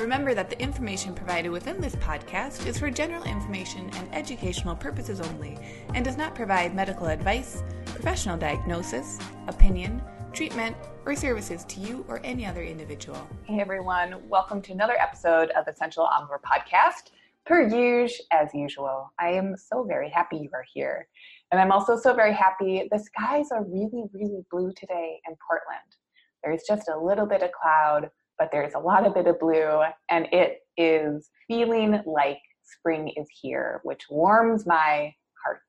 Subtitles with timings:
[0.00, 5.20] Remember that the information provided within this podcast is for general information and educational purposes
[5.20, 5.56] only
[5.94, 10.76] and does not provide medical advice, professional diagnosis, opinion, treatment,
[11.06, 13.24] or services to you or any other individual.
[13.44, 17.12] Hey everyone, welcome to another episode of Essential Omnivore Podcast.
[17.46, 21.06] Per usual, as usual, I am so very happy you are here.
[21.52, 25.96] And I'm also so very happy the skies are really, really blue today in Portland.
[26.42, 29.82] There's just a little bit of cloud but there's a lot of bit of blue
[30.10, 35.12] and it is feeling like spring is here, which warms my
[35.44, 35.62] heart.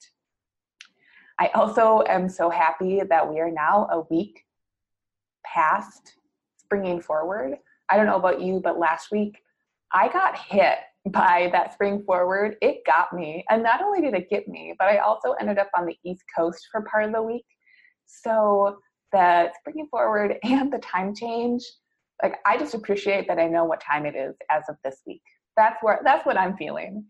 [1.39, 4.41] I also am so happy that we are now a week
[5.45, 6.13] past
[6.57, 7.57] springing forward.
[7.89, 9.37] I don't know about you, but last week
[9.93, 10.77] I got hit
[11.11, 12.55] by that spring forward.
[12.61, 13.45] It got me.
[13.49, 16.23] And not only did it get me, but I also ended up on the East
[16.35, 17.45] Coast for part of the week.
[18.05, 18.77] So
[19.11, 21.63] the springing forward and the time change
[22.23, 25.21] like I just appreciate that I know what time it is as of this week.
[25.57, 27.05] That's where that's what I'm feeling.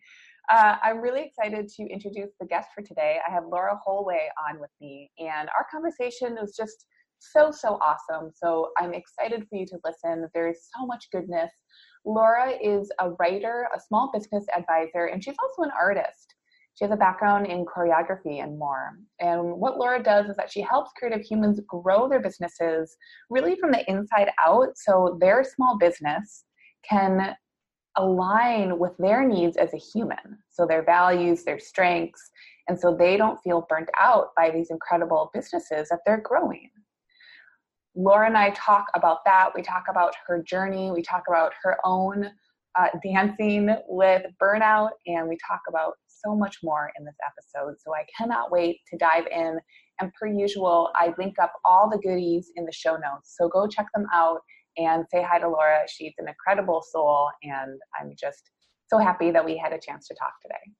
[0.51, 3.17] Uh, I'm really excited to introduce the guest for today.
[3.27, 6.85] I have Laura Holway on with me, and our conversation was just
[7.19, 8.31] so so awesome.
[8.35, 10.27] So I'm excited for you to listen.
[10.33, 11.51] There is so much goodness.
[12.05, 16.34] Laura is a writer, a small business advisor, and she's also an artist.
[16.75, 18.97] She has a background in choreography and more.
[19.21, 22.97] And what Laura does is that she helps creative humans grow their businesses
[23.29, 26.43] really from the inside out so their small business
[26.87, 27.33] can
[27.97, 30.37] align with their needs as a human.
[30.49, 32.29] So their values, their strengths,
[32.67, 36.69] and so they don't feel burnt out by these incredible businesses that they're growing.
[37.95, 39.51] Laura and I talk about that.
[39.55, 40.91] We talk about her journey.
[40.91, 42.29] We talk about her own
[42.77, 45.93] uh, dancing with burnout, and we talk about
[46.23, 47.75] so much more in this episode.
[47.79, 49.59] So I cannot wait to dive in.
[49.99, 53.35] And per usual, I link up all the goodies in the show notes.
[53.37, 54.41] So go check them out
[54.77, 55.83] and say hi to Laura.
[55.87, 58.51] She's an incredible soul, and I'm just
[58.87, 60.73] so happy that we had a chance to talk today.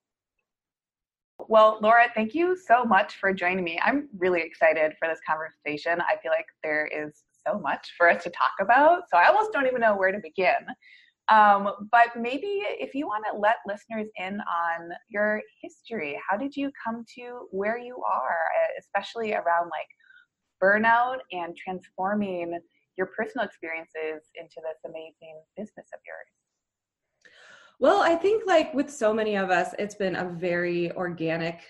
[1.48, 3.80] Well, Laura, thank you so much for joining me.
[3.84, 6.02] I'm really excited for this conversation.
[6.02, 9.52] I feel like there is so much for us to talk about, so I almost
[9.54, 10.56] don't even know where to begin.
[11.30, 16.56] Um, but maybe if you want to let listeners in on your history, how did
[16.56, 18.38] you come to where you are,
[18.80, 19.88] especially around like
[20.64, 22.60] burnout and transforming
[22.98, 27.32] your personal experiences into this amazing business of yours?
[27.80, 31.62] Well, I think like with so many of us, it's been a very organic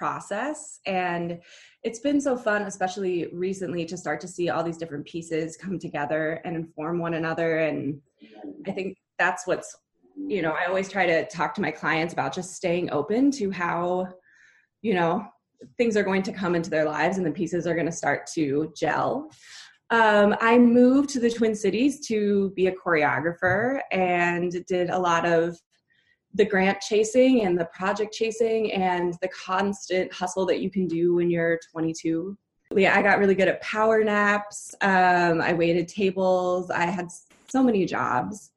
[0.00, 1.38] process and
[1.82, 5.78] it's been so fun especially recently to start to see all these different pieces come
[5.78, 8.00] together and inform one another and
[8.66, 9.76] i think that's what's
[10.16, 13.50] you know i always try to talk to my clients about just staying open to
[13.50, 14.08] how
[14.82, 15.24] you know
[15.76, 18.26] things are going to come into their lives and the pieces are going to start
[18.26, 19.30] to gel.
[19.90, 25.26] Um, i moved to the twin cities to be a choreographer and did a lot
[25.26, 25.56] of
[26.32, 31.14] the grant chasing and the project chasing and the constant hustle that you can do
[31.14, 32.38] when you're 22
[32.76, 34.74] yeah i got really good at power naps.
[34.80, 36.70] Um, i waited tables.
[36.70, 37.08] I had
[37.48, 38.49] so many jobs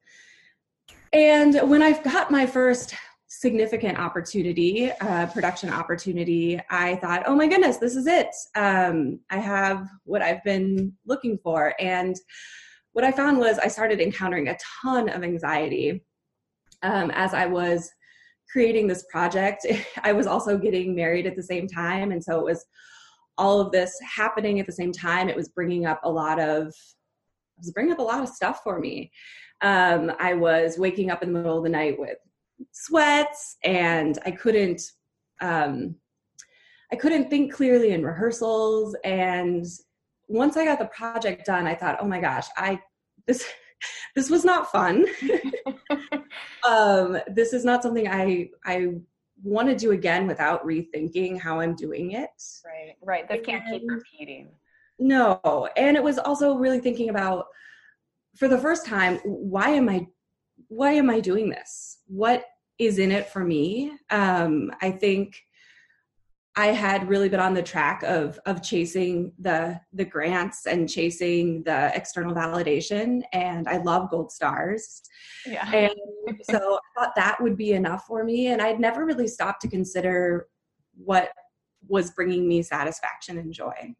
[1.14, 2.92] and when I got my first
[3.28, 8.34] significant opportunity, uh, production opportunity, I thought, oh my goodness, this is it.
[8.56, 11.72] Um, I have what I've been looking for.
[11.78, 12.16] And
[12.94, 16.04] what I found was I started encountering a ton of anxiety
[16.82, 17.88] um, as I was
[18.50, 19.64] creating this project.
[20.02, 22.10] I was also getting married at the same time.
[22.10, 22.64] And so it was
[23.38, 25.28] all of this happening at the same time.
[25.28, 28.62] It was bringing up a lot of, it was bringing up a lot of stuff
[28.64, 29.12] for me.
[29.60, 32.18] Um, I was waking up in the middle of the night with
[32.72, 34.82] sweats, and I couldn't.
[35.40, 35.96] Um,
[36.92, 39.64] I couldn't think clearly in rehearsals, and
[40.28, 42.80] once I got the project done, I thought, "Oh my gosh, I
[43.26, 43.44] this
[44.14, 45.06] this was not fun.
[46.68, 48.94] um, this is not something I I
[49.42, 52.30] want to do again without rethinking how I'm doing it.
[52.64, 53.28] Right, right.
[53.28, 54.50] This can't keep repeating.
[54.98, 57.46] No, and it was also really thinking about
[58.36, 60.06] for the first time why am i
[60.68, 61.98] why am i doing this?
[62.06, 62.44] What
[62.78, 63.92] is in it for me?
[64.10, 65.40] Um, i think
[66.56, 71.62] i had really been on the track of of chasing the the grants and chasing
[71.64, 75.02] the external validation and i love gold stars.
[75.46, 75.68] Yeah.
[75.72, 79.62] And so i thought that would be enough for me and i'd never really stopped
[79.62, 80.46] to consider
[80.96, 81.30] what
[81.88, 83.94] was bringing me satisfaction and joy,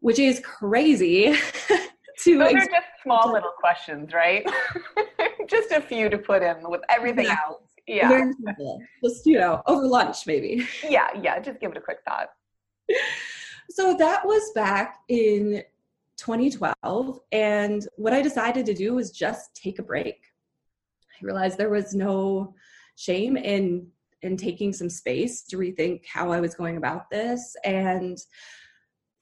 [0.00, 1.34] which is crazy.
[2.24, 4.46] to Those are just small little questions, right?
[5.48, 7.54] just a few to put in with everything exactly.
[7.54, 7.62] else.
[7.86, 8.30] Yeah.
[9.02, 10.66] Just, you know, over lunch maybe.
[10.88, 11.38] Yeah, yeah.
[11.38, 12.30] Just give it a quick thought.
[13.70, 15.62] So that was back in
[16.16, 17.20] 2012.
[17.32, 20.20] And what I decided to do was just take a break.
[21.12, 22.54] I realized there was no
[22.96, 23.88] shame in
[24.22, 27.54] in taking some space to rethink how I was going about this.
[27.62, 28.18] And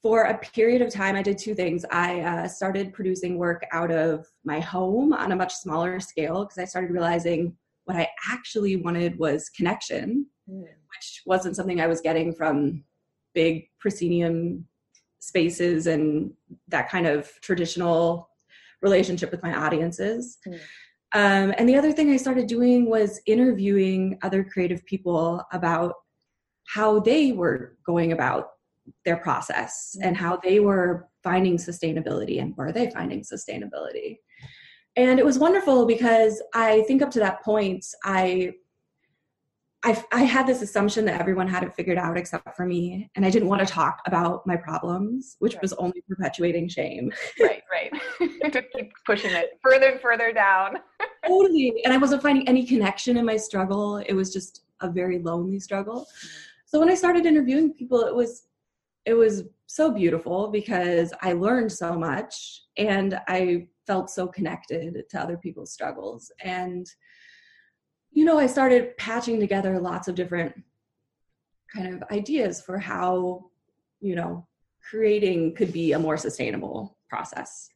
[0.03, 1.85] for a period of time, I did two things.
[1.89, 6.57] I uh, started producing work out of my home on a much smaller scale because
[6.57, 7.55] I started realizing
[7.85, 10.61] what I actually wanted was connection, mm.
[10.61, 12.83] which wasn't something I was getting from
[13.33, 14.67] big proscenium
[15.19, 16.33] spaces and
[16.67, 18.29] that kind of traditional
[18.81, 20.37] relationship with my audiences.
[20.45, 20.59] Mm.
[21.15, 25.93] Um, and the other thing I started doing was interviewing other creative people about
[26.67, 28.49] how they were going about
[29.05, 30.07] their process mm.
[30.07, 34.17] and how they were finding sustainability and were they finding sustainability.
[34.95, 38.53] And it was wonderful because I think up to that point, I
[39.85, 43.25] I, I had this assumption that everyone had it figured out except for me, and
[43.25, 45.61] I didn't want to talk about my problems, which right.
[45.61, 47.11] was only perpetuating shame.
[47.41, 47.91] right, right.
[48.53, 50.77] to keep pushing it further and further down.
[51.27, 51.81] totally.
[51.83, 53.97] And I wasn't finding any connection in my struggle.
[53.97, 56.01] It was just a very lonely struggle.
[56.01, 56.27] Mm-hmm.
[56.65, 58.43] So when I started interviewing people, it was
[59.05, 65.21] it was so beautiful because I learned so much and I felt so connected to
[65.21, 66.31] other people's struggles.
[66.41, 66.87] And
[68.13, 70.53] you know, I started patching together lots of different
[71.73, 73.45] kind of ideas for how,
[73.99, 74.47] you know,
[74.87, 77.69] creating could be a more sustainable process.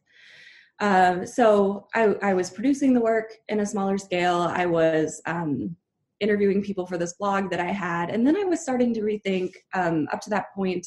[0.80, 4.42] Um, so I, I, was producing the work in a smaller scale.
[4.42, 5.74] I was um,
[6.20, 9.52] interviewing people for this blog that I had, and then I was starting to rethink.
[9.74, 10.86] Um, up to that point,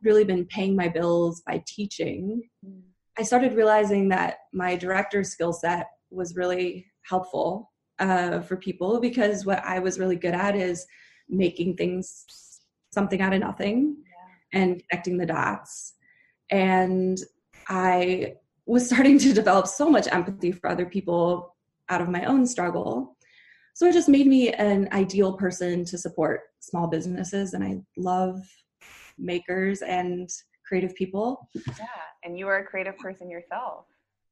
[0.00, 2.42] I'd really been paying my bills by teaching.
[3.18, 9.44] I started realizing that my director's skill set was really helpful uh, for people because
[9.44, 10.86] what I was really good at is
[11.28, 12.24] making things
[12.90, 13.96] something out of nothing
[14.52, 14.60] yeah.
[14.60, 15.94] and connecting the dots.
[16.50, 17.18] And
[17.68, 18.34] I
[18.66, 21.54] was starting to develop so much empathy for other people
[21.88, 23.16] out of my own struggle.
[23.74, 27.54] So it just made me an ideal person to support small businesses.
[27.54, 28.40] And I love
[29.18, 30.28] makers and
[30.66, 31.48] creative people.
[31.54, 31.86] Yeah.
[32.24, 33.86] And you are a creative person yourself.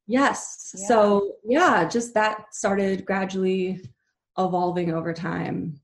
[0.07, 0.75] Yes.
[0.77, 0.87] Yeah.
[0.87, 3.83] So, yeah, just that started gradually
[4.39, 5.81] evolving over time.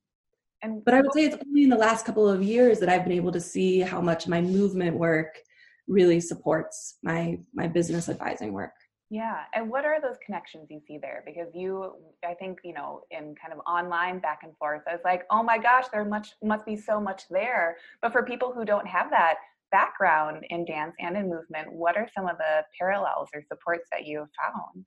[0.62, 3.05] And but I would say it's only in the last couple of years that I've
[3.05, 5.39] been able to see how much my movement work
[5.87, 8.73] really supports my my business advising work.
[9.11, 9.43] Yeah.
[9.55, 11.23] And what are those connections you see there?
[11.27, 11.93] Because you,
[12.27, 15.43] I think, you know, in kind of online back and forth, I was like, oh
[15.43, 17.77] my gosh, there much must be so much there.
[18.03, 19.37] But for people who don't have that,
[19.75, 24.06] background in dance and in movement, what are some of the parallels or supports that
[24.06, 24.87] you have found?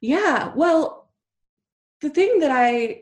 [0.00, 1.10] Yeah, well,
[2.00, 3.00] the thing that I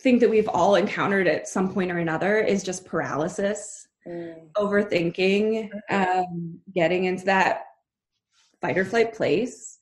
[0.00, 4.34] think that we've all encountered at some point or another is just paralysis, mm.
[4.56, 5.94] overthinking, mm-hmm.
[5.94, 7.64] um, getting into that
[8.62, 9.78] fight or flight place,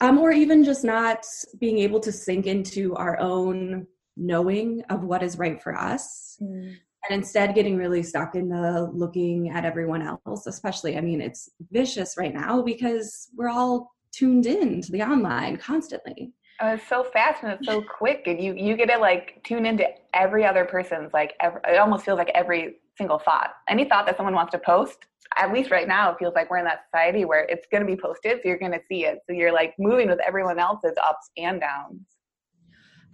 [0.00, 1.24] um, or even just not
[1.60, 3.86] being able to sink into our own
[4.16, 6.36] knowing of what is right for us.
[6.42, 6.74] Mm
[7.08, 11.48] and instead getting really stuck in the looking at everyone else especially i mean it's
[11.70, 17.04] vicious right now because we're all tuned in to the online constantly oh, it's so
[17.04, 20.64] fast and it's so quick and you you get to like tune into every other
[20.64, 24.52] person's like every, it almost feels like every single thought any thought that someone wants
[24.52, 27.66] to post at least right now it feels like we're in that society where it's
[27.70, 29.18] going to be posted so you're going to see it.
[29.26, 32.00] So you're like moving with everyone else's ups and downs.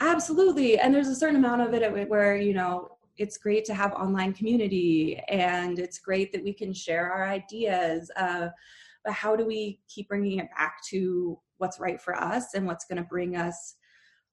[0.00, 0.78] Absolutely.
[0.78, 4.32] And there's a certain amount of it where you know it's great to have online
[4.32, 8.48] community and it's great that we can share our ideas uh,
[9.04, 12.86] but how do we keep bringing it back to what's right for us and what's
[12.86, 13.76] going to bring us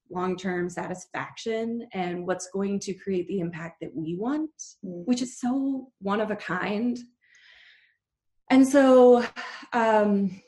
[0.10, 4.50] long-term satisfaction and what's going to create the impact that we want
[4.86, 5.02] mm-hmm.
[5.04, 6.98] which is so one of a kind
[8.50, 9.24] and so
[9.74, 10.42] um,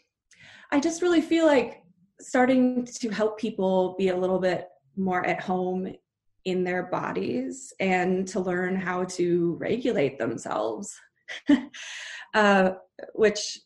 [0.71, 1.83] i just really feel like
[2.19, 5.93] starting to help people be a little bit more at home
[6.45, 10.99] in their bodies and to learn how to regulate themselves
[12.33, 12.71] uh,
[13.13, 13.59] which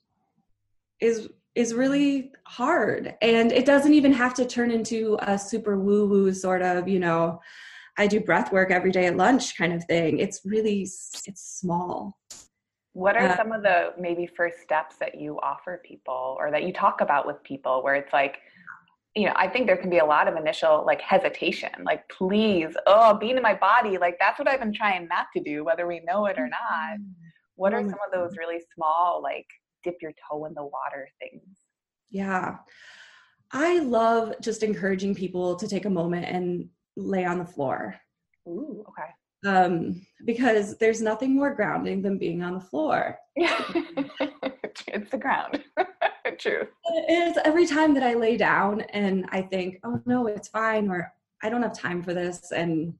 [1.00, 3.16] is is really hard.
[3.22, 7.00] And it doesn't even have to turn into a super woo woo sort of you
[7.00, 7.40] know
[7.98, 10.20] i do breath work every day at lunch kind of thing.
[10.20, 12.18] It's really it's small
[12.94, 16.64] what are uh, some of the maybe first steps that you offer people or that
[16.64, 18.38] you talk about with people where it's like
[19.16, 22.76] you know, I think there can be a lot of initial like hesitation, like, please,
[22.88, 25.86] oh, being in my body, like that's what I've been trying not to do, whether
[25.86, 27.00] we know it or not.
[27.00, 27.28] Mm-hmm.
[27.56, 29.46] What are some of those really small, like,
[29.84, 31.44] dip your toe in the water things?
[32.10, 32.58] Yeah.
[33.52, 37.96] I love just encouraging people to take a moment and lay on the floor.
[38.48, 39.10] Ooh, okay.
[39.46, 43.18] Um, because there's nothing more grounding than being on the floor.
[43.36, 45.64] it's the ground.
[46.38, 46.68] True.
[46.86, 51.12] It's every time that I lay down and I think, oh no, it's fine, or
[51.42, 52.94] I don't have time for this, and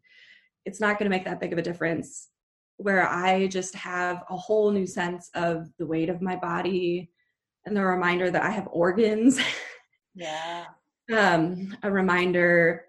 [0.66, 2.30] it's not going to make that big of a difference.
[2.78, 7.12] Where I just have a whole new sense of the weight of my body
[7.66, 9.40] and the reminder that I have organs.
[10.16, 10.66] Yeah.
[11.12, 12.86] um, a reminder,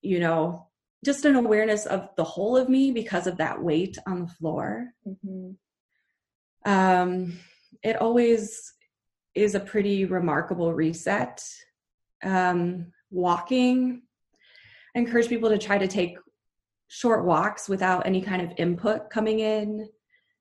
[0.00, 0.68] you know,
[1.04, 4.92] just an awareness of the whole of me because of that weight on the floor.
[5.06, 6.70] Mm-hmm.
[6.70, 7.38] Um,
[7.82, 8.72] it always
[9.34, 11.42] is a pretty remarkable reset.
[12.22, 14.02] Um, walking,
[14.94, 16.16] I encourage people to try to take
[16.88, 19.88] short walks without any kind of input coming in,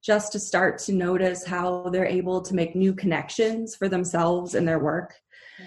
[0.03, 4.68] just to start to notice how they're able to make new connections for themselves and
[4.68, 5.13] their work.
[5.60, 5.65] Yeah.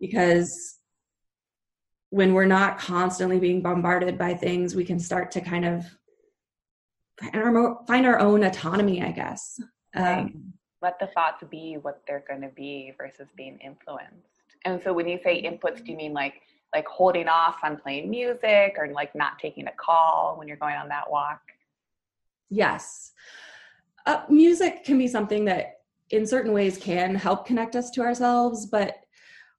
[0.00, 0.78] Because
[2.14, 5.84] when we're not constantly being bombarded by things, we can start to kind of
[7.20, 9.58] find our, find our own autonomy, I guess.
[9.96, 14.28] Um, Let the thoughts be what they're going to be versus being influenced.
[14.64, 16.34] And so when you say inputs, do you mean like
[16.72, 20.76] like holding off on playing music or like not taking a call when you're going
[20.76, 21.40] on that walk?
[22.48, 23.10] Yes.
[24.06, 25.80] Uh, music can be something that
[26.10, 29.03] in certain ways can help connect us to ourselves, but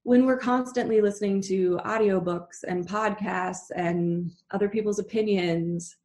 [0.06, 5.96] when we're constantly listening to audiobooks and podcasts and other people's opinions,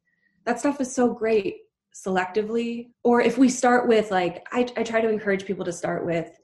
[0.44, 1.58] that stuff is so great
[1.94, 2.88] selectively.
[3.04, 6.36] Or if we start with, like, I, I try to encourage people to start with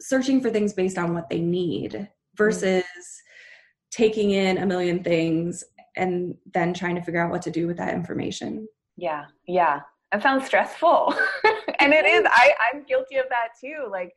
[0.00, 3.92] searching for things based on what they need versus mm-hmm.
[3.92, 5.62] taking in a million things
[5.94, 8.66] and then trying to figure out what to do with that information.
[8.96, 9.82] Yeah, yeah.
[10.10, 11.14] That sounds stressful.
[11.78, 12.24] and it is.
[12.26, 13.86] I, I'm guilty of that too.
[13.88, 14.12] Like,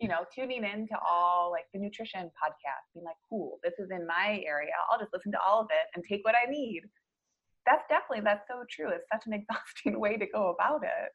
[0.00, 4.06] you know, tuning into all like the nutrition podcast, being like, cool, this is in
[4.06, 4.70] my area.
[4.90, 6.82] I'll just listen to all of it and take what I need.
[7.66, 8.90] That's definitely, that's so true.
[8.90, 11.10] It's such an exhausting way to go about it.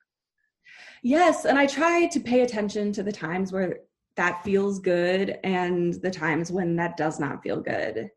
[1.01, 1.45] Yes.
[1.45, 3.77] And I try to pay attention to the times where
[4.15, 8.09] that feels good and the times when that does not feel good.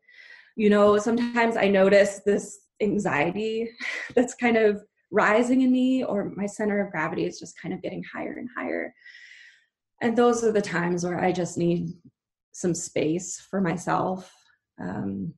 [0.55, 3.69] You know, sometimes I notice this anxiety
[4.15, 7.81] that's kind of rising in me, or my center of gravity is just kind of
[7.81, 8.93] getting higher and higher
[10.01, 11.93] and those are the times where i just need
[12.57, 14.33] some space for myself.
[14.81, 15.35] Um,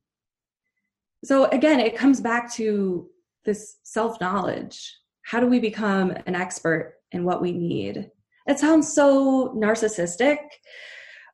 [1.24, 3.10] so again it comes back to
[3.46, 8.10] this self knowledge how do we become an expert in what we need?
[8.48, 10.38] It sounds so narcissistic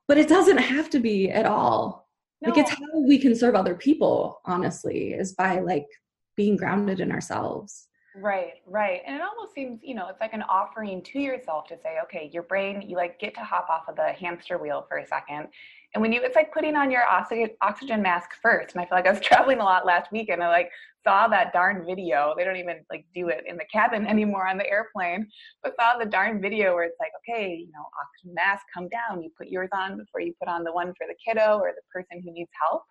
[0.07, 2.09] but it doesn't have to be at all.
[2.41, 2.49] No.
[2.49, 5.87] like it's how we can serve other people honestly is by like
[6.35, 9.01] being grounded in ourselves Right, right.
[9.05, 12.29] And it almost seems, you know, it's like an offering to yourself to say, okay,
[12.31, 15.49] your brain, you like get to hop off of the hamster wheel for a second.
[15.93, 18.73] And when you, it's like putting on your oxygen mask first.
[18.73, 20.71] And I feel like I was traveling a lot last week and I like
[21.03, 22.33] saw that darn video.
[22.37, 25.27] They don't even like do it in the cabin anymore on the airplane,
[25.61, 29.23] but saw the darn video where it's like, okay, you know, oxygen mask, come down.
[29.23, 31.81] You put yours on before you put on the one for the kiddo or the
[31.93, 32.83] person who needs help.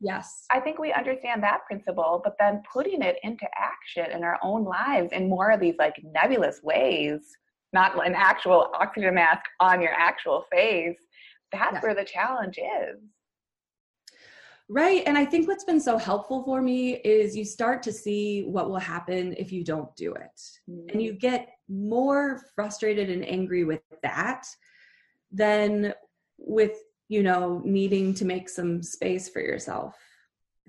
[0.00, 0.46] Yes.
[0.50, 4.64] I think we understand that principle, but then putting it into action in our own
[4.64, 7.20] lives in more of these like nebulous ways,
[7.72, 10.96] not an actual oxygen mask on your actual face,
[11.52, 13.00] that's where the challenge is.
[14.72, 15.02] Right.
[15.04, 18.70] And I think what's been so helpful for me is you start to see what
[18.70, 20.40] will happen if you don't do it.
[20.70, 20.90] Mm-hmm.
[20.90, 24.46] And you get more frustrated and angry with that
[25.32, 25.92] than
[26.38, 26.78] with
[27.10, 29.96] you know, needing to make some space for yourself.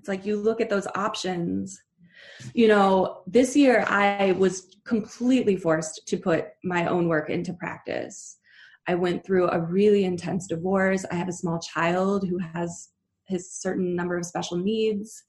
[0.00, 1.80] It's like you look at those options.
[2.52, 8.38] You know, this year I was completely forced to put my own work into practice.
[8.88, 11.06] I went through a really intense divorce.
[11.12, 12.88] I have a small child who has
[13.28, 15.22] his certain number of special needs.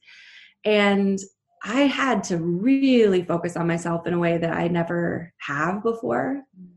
[0.65, 1.19] And
[1.63, 6.41] I had to really focus on myself in a way that I never have before.
[6.59, 6.69] Mm.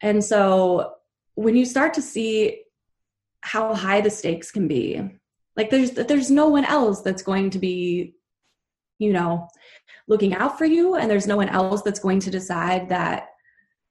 [0.00, 0.94] And so
[1.34, 2.62] when you start to see
[3.42, 5.10] how high the stakes can be
[5.56, 8.14] like there's there's no one else that's going to be
[8.98, 9.48] you know
[10.08, 13.28] looking out for you and there's no one else that's going to decide that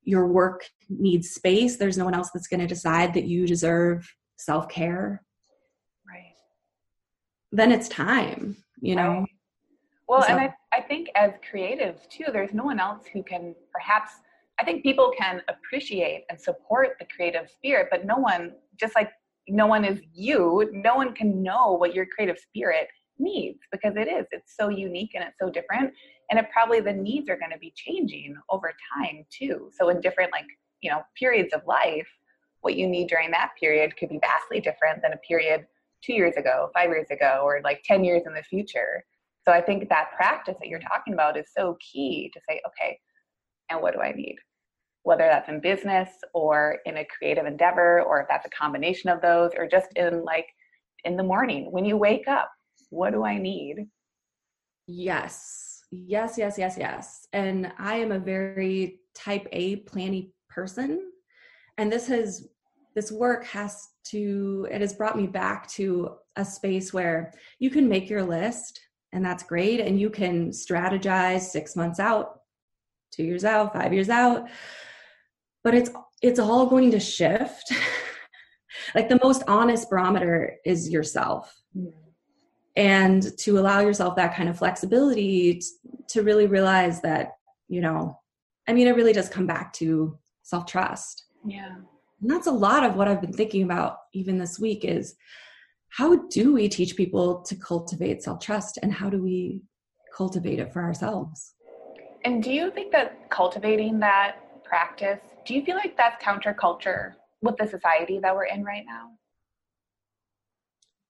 [0.04, 4.12] your work needs space there's no one else that's going to decide that you deserve
[4.38, 5.22] self-care
[6.08, 6.34] right
[7.52, 9.30] then it's time you know right.
[10.08, 10.30] well so.
[10.30, 14.14] and I, I think as creatives too there's no one else who can perhaps
[14.60, 19.12] i think people can appreciate and support the creative spirit but no one just like
[19.50, 20.70] no one is you.
[20.74, 22.88] No one can know what your creative spirit
[23.18, 24.26] needs because it is.
[24.32, 25.94] It's so unique and it's so different.
[26.30, 29.70] And it probably the needs are going to be changing over time too.
[29.78, 30.46] So in different like,
[30.82, 32.08] you know, periods of life,
[32.62, 35.66] what you need during that period could be vastly different than a period
[36.04, 39.04] two years ago, five years ago, or like 10 years in the future.
[39.46, 43.00] So I think that practice that you're talking about is so key to say, okay,
[43.70, 44.36] and what do I need?
[45.04, 49.22] Whether that's in business or in a creative endeavor, or if that's a combination of
[49.22, 50.48] those, or just in like
[51.06, 52.52] in the morning when you wake up,
[52.90, 53.88] what do I need?
[54.88, 57.28] Yes, yes, yes, yes, yes.
[57.34, 61.12] And I am a very type A planny person.
[61.78, 62.48] And this has,
[62.96, 67.88] this work has to, it has brought me back to a space where you can
[67.88, 68.80] make your list
[69.14, 69.80] and that's great.
[69.80, 72.42] And you can strategize six months out,
[73.12, 74.50] two years out, five years out.
[75.64, 75.90] But it's,
[76.22, 77.72] it's all going to shift.
[78.96, 81.54] like the most honest barometer is yourself.
[81.78, 82.10] Mm-hmm
[82.80, 85.62] and to allow yourself that kind of flexibility
[86.08, 87.34] to really realize that
[87.68, 88.18] you know
[88.68, 91.76] i mean it really does come back to self-trust yeah
[92.22, 95.16] and that's a lot of what i've been thinking about even this week is
[95.90, 99.62] how do we teach people to cultivate self-trust and how do we
[100.16, 101.56] cultivate it for ourselves
[102.24, 107.58] and do you think that cultivating that practice do you feel like that's counterculture with
[107.58, 109.10] the society that we're in right now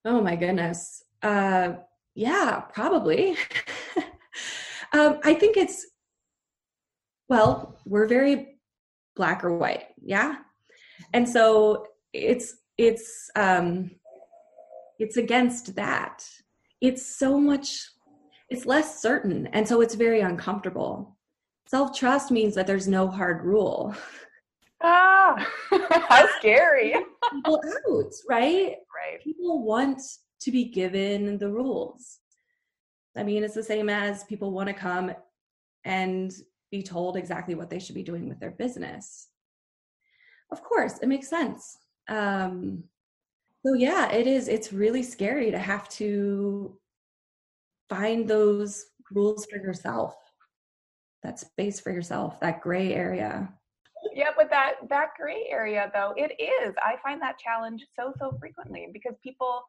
[0.05, 1.73] oh my goodness uh,
[2.15, 3.37] yeah, probably.
[4.93, 5.85] um, I think it's,
[7.27, 8.59] well, we're very
[9.15, 9.85] black or white.
[10.01, 10.37] Yeah.
[11.13, 13.91] And so it's, it's, um,
[14.97, 16.27] it's against that.
[16.81, 17.87] It's so much,
[18.49, 19.47] it's less certain.
[19.47, 21.17] And so it's very uncomfortable.
[21.67, 23.95] Self trust means that there's no hard rule.
[24.81, 25.45] Ah,
[26.07, 26.93] how scary.
[27.31, 28.75] People out, right?
[28.95, 29.21] Right.
[29.23, 30.01] People want
[30.41, 32.19] to be given the rules.
[33.17, 35.11] I mean, it's the same as people want to come
[35.83, 36.31] and
[36.71, 39.27] be told exactly what they should be doing with their business.
[40.51, 41.77] Of course, it makes sense.
[42.07, 42.83] Um,
[43.65, 44.47] so yeah, it is.
[44.47, 46.77] It's really scary to have to
[47.89, 50.15] find those rules for yourself,
[51.23, 53.51] that space for yourself, that gray area.
[54.19, 56.75] Yeah, but that that gray area though, it is.
[56.83, 59.61] I find that challenge so so frequently because people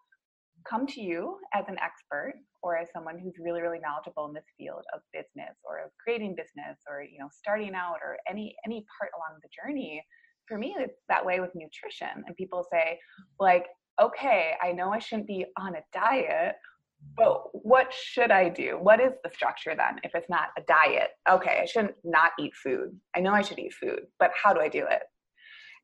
[0.69, 4.51] come to you as an expert or as someone who's really really knowledgeable in this
[4.59, 8.85] field of business or of creating business or you know starting out or any any
[8.99, 10.05] part along the journey
[10.49, 12.99] for me it's that way with nutrition and people say
[13.39, 13.67] like
[14.03, 16.57] okay i know i shouldn't be on a diet
[17.17, 18.79] but what should i do?
[18.81, 21.11] What is the structure then if it's not a diet?
[21.29, 22.99] Okay i shouldn't not eat food.
[23.15, 25.03] I know i should eat food but how do i do it?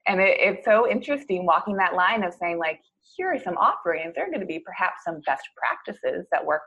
[0.08, 2.80] And it, it's so interesting walking that line of saying like
[3.16, 4.14] here are some offerings.
[4.14, 6.62] There are going to be perhaps some best practices that work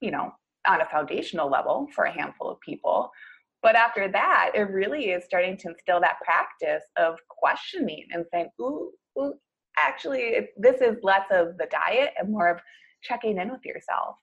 [0.00, 0.32] you know
[0.66, 3.10] on a foundational level for a handful of people.
[3.62, 8.48] But after that it really is starting to instill that practice of questioning and saying
[8.60, 9.34] ooh, ooh
[9.76, 12.60] actually this is less of the diet and more of
[13.02, 14.16] checking in with yourself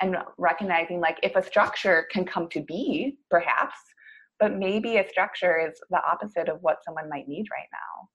[0.00, 3.76] and recognizing like if a structure can come to be perhaps
[4.38, 8.08] but maybe a structure is the opposite of what someone might need right now.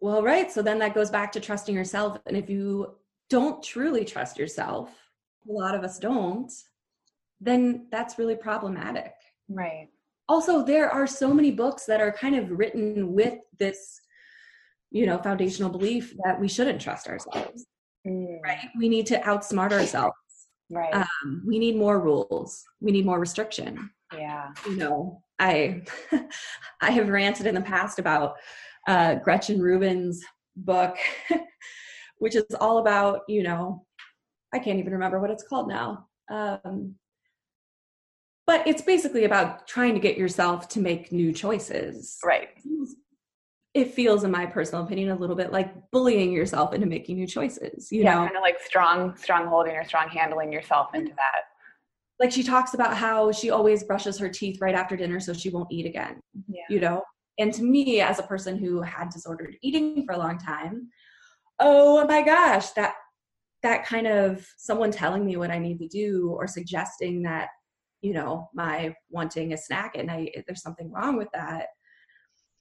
[0.00, 0.52] Well right.
[0.52, 2.18] So then that goes back to trusting yourself.
[2.26, 2.96] And if you
[3.30, 4.90] don't truly trust yourself
[5.48, 6.52] a lot of us don't
[7.40, 9.12] then that's really problematic.
[9.48, 9.88] Right.
[10.28, 14.00] Also there are so many books that are kind of written with this
[14.96, 17.66] you know foundational belief that we shouldn't trust ourselves
[18.06, 18.36] mm.
[18.42, 20.14] right we need to outsmart ourselves
[20.70, 20.94] Right.
[20.94, 22.64] Um, we need more rules.
[22.80, 23.90] We need more restriction.
[24.12, 24.50] Yeah.
[24.66, 25.82] You know, I
[26.80, 28.36] I have ranted in the past about
[28.88, 30.22] uh, Gretchen Rubin's
[30.56, 30.96] book,
[32.18, 33.84] which is all about you know,
[34.52, 36.08] I can't even remember what it's called now.
[36.30, 36.96] Um,
[38.46, 42.18] but it's basically about trying to get yourself to make new choices.
[42.24, 42.48] Right
[43.76, 47.26] it feels in my personal opinion a little bit like bullying yourself into making new
[47.26, 48.24] choices you yeah, know?
[48.24, 51.16] kind of like strong strong holding or strong handling yourself into mm-hmm.
[51.16, 51.42] that.
[52.18, 55.50] Like she talks about how she always brushes her teeth right after dinner so she
[55.50, 56.62] won't eat again yeah.
[56.70, 57.02] you know?
[57.38, 60.88] And to me as a person who had disordered eating for a long time
[61.60, 62.94] oh my gosh that
[63.62, 67.48] that kind of someone telling me what i need to do or suggesting that
[68.02, 71.68] you know my wanting a snack at night there's something wrong with that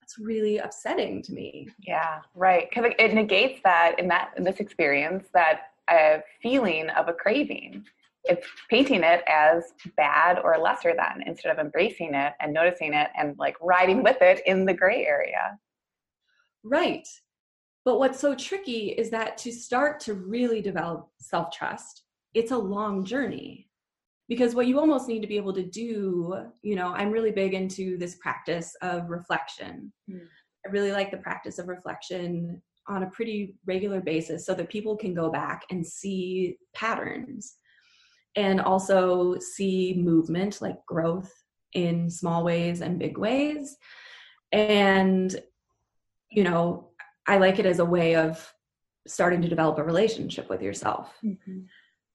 [0.05, 1.67] that's really upsetting to me.
[1.79, 2.69] Yeah, right.
[2.69, 7.83] Because it negates that in that in this experience that a feeling of a craving.
[8.27, 13.09] It's painting it as bad or lesser than instead of embracing it and noticing it
[13.15, 15.59] and like riding with it in the gray area.
[16.63, 17.07] Right.
[17.83, 22.57] But what's so tricky is that to start to really develop self trust, it's a
[22.57, 23.69] long journey.
[24.27, 27.53] Because what you almost need to be able to do, you know, I'm really big
[27.53, 29.93] into this practice of reflection.
[30.09, 30.21] Mm.
[30.65, 34.95] I really like the practice of reflection on a pretty regular basis so that people
[34.95, 37.55] can go back and see patterns
[38.35, 41.31] and also see movement like growth
[41.73, 43.75] in small ways and big ways
[44.51, 45.41] and
[46.29, 46.89] you know
[47.27, 48.53] i like it as a way of
[49.07, 51.59] starting to develop a relationship with yourself mm-hmm.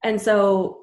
[0.05, 0.83] and so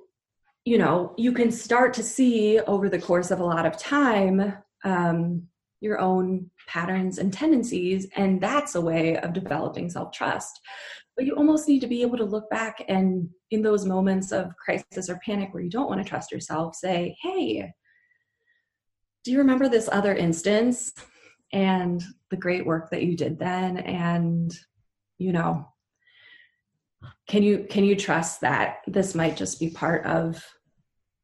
[0.68, 4.54] you know you can start to see over the course of a lot of time
[4.84, 5.42] um,
[5.80, 10.60] your own patterns and tendencies and that's a way of developing self-trust.
[11.16, 14.52] But you almost need to be able to look back and in those moments of
[14.58, 17.72] crisis or panic where you don't want to trust yourself say hey
[19.24, 20.92] do you remember this other instance
[21.54, 23.78] and the great work that you did then?
[23.78, 24.54] And
[25.18, 25.66] you know
[27.30, 30.44] can you can you trust that this might just be part of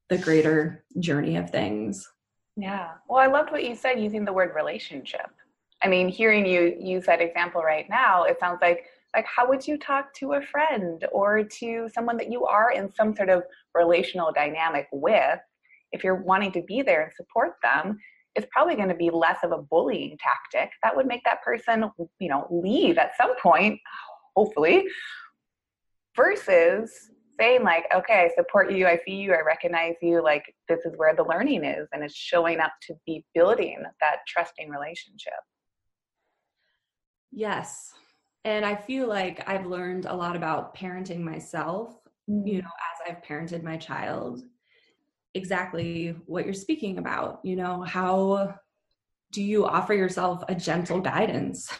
[0.09, 2.07] the greater journey of things
[2.55, 2.91] yeah.
[3.07, 5.27] Well, I loved what you said using the word relationship.
[5.83, 8.85] I mean, hearing you use that example right now, it sounds like
[9.15, 12.91] like how would you talk to a friend or to someone that you are in
[12.95, 13.43] some sort of
[13.75, 15.39] relational dynamic with
[15.91, 17.99] if you're wanting to be there and support them
[18.33, 21.91] it's probably going to be less of a bullying tactic that would make that person
[22.17, 23.79] you know leave at some point
[24.35, 24.83] hopefully
[26.15, 30.79] versus saying like okay i support you i see you i recognize you like this
[30.85, 35.33] is where the learning is and it's showing up to be building that trusting relationship.
[37.31, 37.91] Yes.
[38.45, 41.95] And i feel like i've learned a lot about parenting myself
[42.27, 42.63] you mm.
[42.63, 44.41] know as i've parented my child.
[45.35, 48.55] Exactly what you're speaking about you know how
[49.31, 51.71] do you offer yourself a gentle guidance?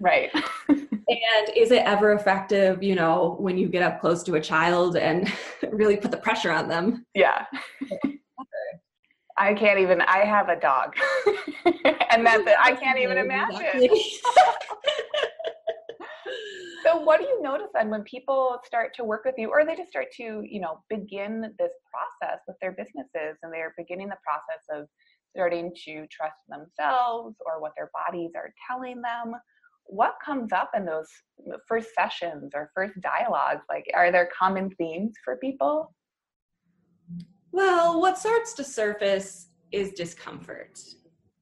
[0.00, 0.32] Right
[1.10, 4.96] and is it ever effective you know when you get up close to a child
[4.96, 5.32] and
[5.70, 7.04] really put the pressure on them?
[7.14, 7.44] Yeah.
[9.38, 10.94] I can't even i have a dog.
[12.12, 12.56] And that's it.
[12.60, 13.60] I can't even imagine.
[16.84, 19.76] so what do you notice then when people start to work with you or they
[19.76, 24.16] just start to you know begin this process with their businesses and they're beginning the
[24.24, 24.88] process of
[25.30, 29.34] starting to trust themselves or what their bodies are telling them
[29.84, 31.08] what comes up in those
[31.52, 33.62] uh, first sessions or first dialogues?
[33.68, 35.94] Like, are there common themes for people?
[37.52, 40.78] Well, what starts to surface is discomfort.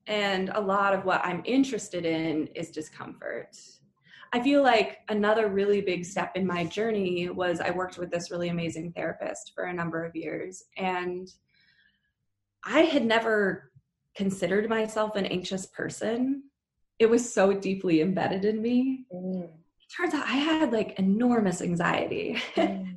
[0.07, 3.57] And a lot of what I'm interested in is discomfort.
[4.33, 8.31] I feel like another really big step in my journey was I worked with this
[8.31, 10.65] really amazing therapist for a number of years.
[10.77, 11.29] And
[12.65, 13.71] I had never
[14.15, 16.43] considered myself an anxious person
[16.99, 19.05] it was so deeply embedded in me.
[19.15, 19.45] Mm.
[19.45, 22.41] It turns out I had like enormous anxiety.
[22.57, 22.97] Mm.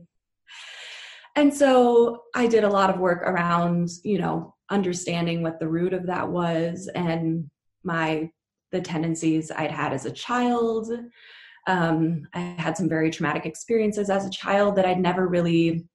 [1.35, 5.93] and so I did a lot of work around, you know, understanding what the root
[5.93, 7.49] of that was and
[7.83, 8.29] my
[8.71, 10.89] the tendencies I'd had as a child.
[11.67, 15.85] Um, I had some very traumatic experiences as a child that I'd never really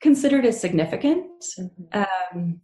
[0.00, 2.02] considered as significant mm-hmm.
[2.34, 2.60] um,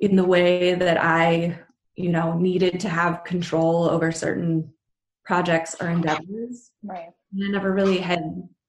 [0.00, 1.58] in the way that I
[1.96, 4.72] you know needed to have control over certain
[5.24, 6.70] projects or endeavors.
[6.82, 7.08] Right.
[7.32, 8.22] And i never really had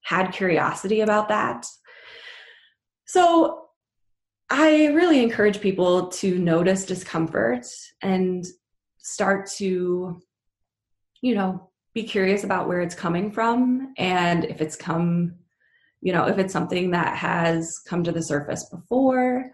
[0.03, 1.65] had curiosity about that.
[3.05, 3.63] So
[4.49, 7.65] i really encourage people to notice discomfort
[8.01, 8.45] and
[8.97, 10.21] start to
[11.21, 13.93] you know be curious about where it's coming from.
[13.97, 15.35] And if it's come
[16.01, 19.51] you know if it's something that has come to the surface before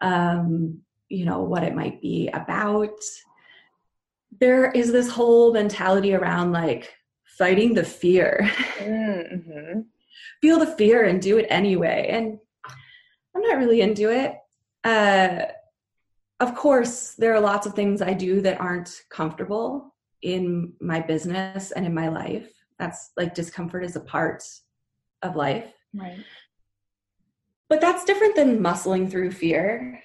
[0.00, 3.00] um, you know what it might be about.
[4.40, 6.94] There is this whole mentality around like
[7.24, 8.50] fighting the fear.
[8.78, 9.80] Mm-hmm.
[10.40, 12.06] feel the fear and do it anyway.
[12.10, 12.38] And
[13.34, 14.36] i'm not really into it.
[14.84, 15.46] Uh,
[16.40, 21.72] of course there are lots of things i do that aren't comfortable in my business
[21.72, 22.52] and in my life.
[22.78, 24.44] That's like discomfort is a part
[25.22, 25.72] of life.
[25.92, 26.18] Right.
[27.68, 30.00] But that's different than muscling through fear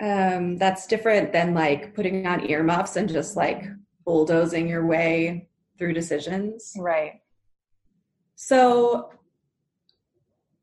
[0.00, 3.64] um, that's different than like putting on earmuffs and just like
[4.04, 6.72] bulldozing your way through decisions.
[6.78, 7.20] Right.
[8.36, 9.10] So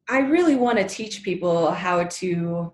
[0.10, 2.74] I really want to teach people how to,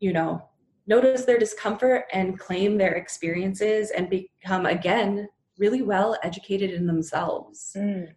[0.00, 0.42] you know,
[0.86, 7.72] notice their discomfort and claim their experiences and become, again, really well educated in themselves.
[7.76, 8.08] Mm.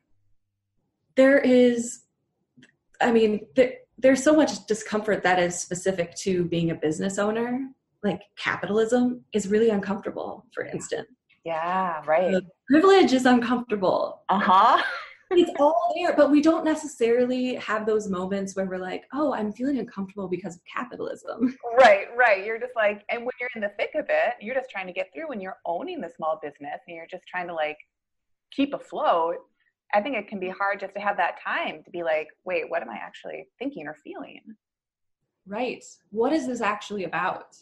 [1.15, 2.03] There is,
[2.99, 3.45] I mean,
[4.01, 7.67] there's so much discomfort that is specific to being a business owner
[8.03, 11.07] like capitalism is really uncomfortable for instance
[11.43, 12.31] Yeah, right.
[12.31, 14.21] The privilege is uncomfortable.
[14.29, 14.83] Uh huh.
[15.31, 19.51] it's all there, but we don't necessarily have those moments where we're like, oh, I'm
[19.51, 21.57] feeling uncomfortable because of capitalism.
[21.77, 22.45] Right, right.
[22.45, 24.93] You're just like, and when you're in the thick of it, you're just trying to
[24.93, 27.77] get through when you're owning the small business and you're just trying to like
[28.51, 29.37] keep afloat.
[29.93, 32.69] I think it can be hard just to have that time to be like, wait,
[32.69, 34.41] what am I actually thinking or feeling?
[35.45, 35.83] Right.
[36.11, 37.55] What is this actually about?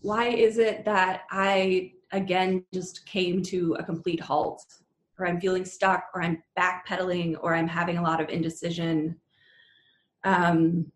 [0.00, 4.62] Why is it that I, again, just came to a complete halt?
[5.18, 9.16] Or I'm feeling stuck, or I'm backpedaling, or I'm having a lot of indecision.
[10.24, 10.92] Um,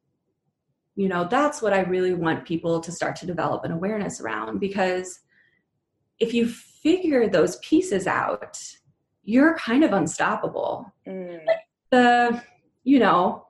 [0.95, 4.59] you know, that's what I really want people to start to develop an awareness around
[4.59, 5.21] because
[6.19, 8.61] if you figure those pieces out,
[9.23, 10.93] you're kind of unstoppable.
[11.07, 11.41] Mm.
[11.91, 12.43] The,
[12.85, 13.47] you know,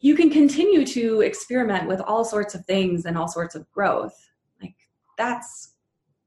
[0.00, 4.14] you can continue to experiment with all sorts of things and all sorts of growth.
[4.60, 4.76] Like,
[5.16, 5.74] that's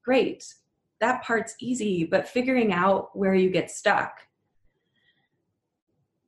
[0.03, 0.43] great.
[0.99, 4.13] That part's easy, but figuring out where you get stuck,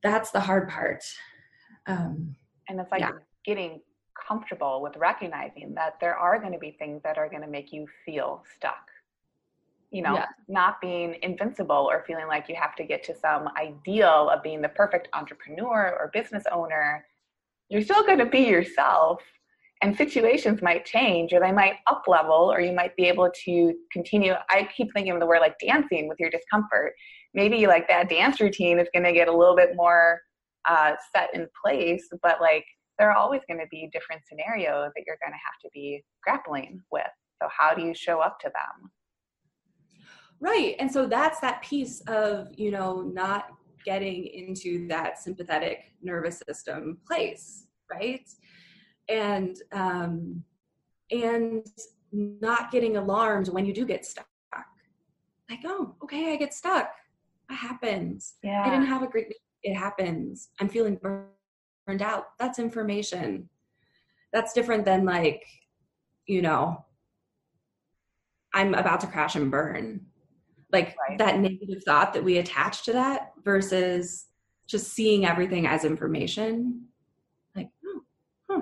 [0.02, 1.04] that's the hard part.
[1.86, 2.36] Um,
[2.70, 3.12] and it's like yeah.
[3.46, 3.82] getting
[4.28, 7.74] comfortable with recognizing that there are going to be things that are going to make
[7.74, 8.88] you feel stuck
[9.93, 10.25] you know, yeah.
[10.47, 14.60] not being invincible or feeling like you have to get to some ideal of being
[14.60, 17.06] the perfect entrepreneur or business owner.
[17.69, 19.21] You're still going to be yourself,
[19.84, 23.73] and situations might change or they might up level, or you might be able to
[23.91, 24.34] continue.
[24.49, 26.93] I keep thinking of the word like dancing with your discomfort.
[27.36, 30.21] Maybe like that dance routine is going to get a little bit more
[30.65, 32.65] uh, set in place, but like
[32.97, 36.03] there are always going to be different scenarios that you're going to have to be
[36.23, 37.03] grappling with.
[37.41, 38.91] So, how do you show up to them?
[40.39, 40.76] Right.
[40.80, 43.48] And so that's that piece of, you know, not
[43.86, 48.28] getting into that sympathetic nervous system place, right?
[49.10, 50.43] And um
[51.12, 51.65] and
[52.12, 54.28] not getting alarmed when you do get stuck.
[55.50, 56.91] Like, oh, okay, I get stuck.
[57.50, 58.36] That happens.
[58.43, 58.63] Yeah.
[58.65, 60.50] I didn't have a great it happens.
[60.60, 62.26] I'm feeling burned out.
[62.38, 63.50] That's information.
[64.34, 65.46] That's different than like,
[66.26, 66.84] you know,
[68.54, 70.06] I'm about to crash and burn
[70.74, 71.18] like right.
[71.20, 74.26] that negative thought that we attach to that versus
[74.68, 76.88] just seeing everything as information.
[77.56, 78.02] Like oh,
[78.50, 78.62] huh.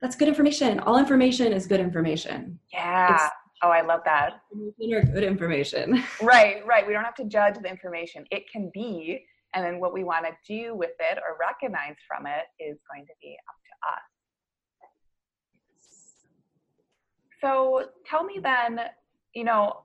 [0.00, 0.80] that's good information.
[0.80, 2.58] All information is good information.
[2.72, 3.14] Yeah.
[3.14, 3.24] It's,
[3.62, 4.40] oh i love that.
[4.52, 6.02] or good information.
[6.22, 6.86] Right right.
[6.86, 8.24] We don't have to judge the information.
[8.30, 9.24] It can be
[9.54, 13.06] and then what we want to do with it or recognize from it is going
[13.06, 14.02] to be up to us.
[17.42, 18.80] So tell me then
[19.34, 19.82] you know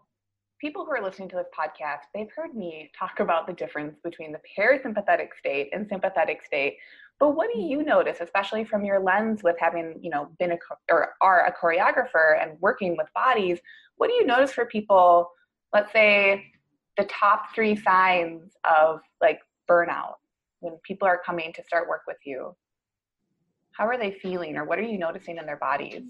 [0.63, 4.31] people who are listening to this podcast, they've heard me talk about the difference between
[4.31, 6.77] the parasympathetic state and sympathetic state.
[7.19, 10.57] But what do you notice, especially from your lens with having, you know, been a
[10.89, 13.59] or are a choreographer and working with bodies?
[13.97, 15.29] What do you notice for people?
[15.73, 16.45] Let's say
[16.95, 20.13] the top three signs of like burnout
[20.61, 22.55] when people are coming to start work with you.
[23.73, 26.03] How are they feeling, or what are you noticing in their bodies?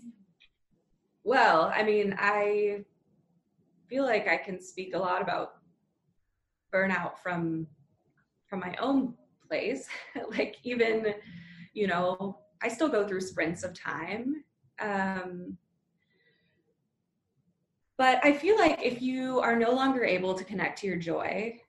[1.24, 2.84] Well, I mean, I
[3.94, 5.54] feel like I can speak a lot about
[6.74, 7.68] burnout from
[8.48, 9.14] from my own
[9.48, 9.88] place.
[10.32, 11.14] like even,
[11.74, 14.44] you know, I still go through sprints of time.
[14.80, 15.58] Um,
[18.00, 21.60] but I feel like if you are no longer able to connect to your joy,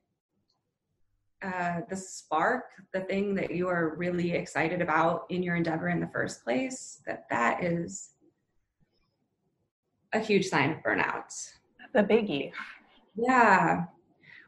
[1.42, 6.00] uh, the spark, the thing that you are really excited about in your endeavor in
[6.00, 8.12] the first place, that that is
[10.14, 11.30] a huge sign of burnout
[11.94, 12.52] the biggie.
[13.16, 13.84] Yeah.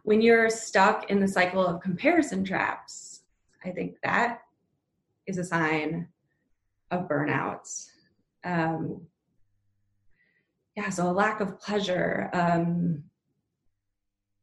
[0.03, 3.23] When you're stuck in the cycle of comparison traps,
[3.65, 4.41] I think that
[5.27, 6.09] is a sign
[6.91, 7.69] of burnout.
[8.45, 9.07] Um,
[10.77, 12.29] yeah, so a lack of pleasure.
[12.33, 13.05] Um,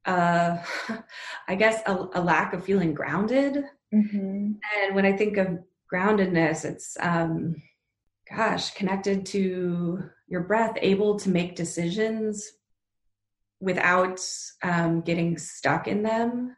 [0.06, 0.58] uh,
[1.48, 3.64] I guess a, a, lack of feeling grounded.
[3.94, 4.52] Mm-hmm.
[4.78, 5.60] And when I think of
[5.92, 7.56] groundedness, it's, um,
[8.30, 12.52] gosh, connected to your breath, able to make decisions
[13.64, 14.20] without
[14.62, 16.56] um, getting stuck in them.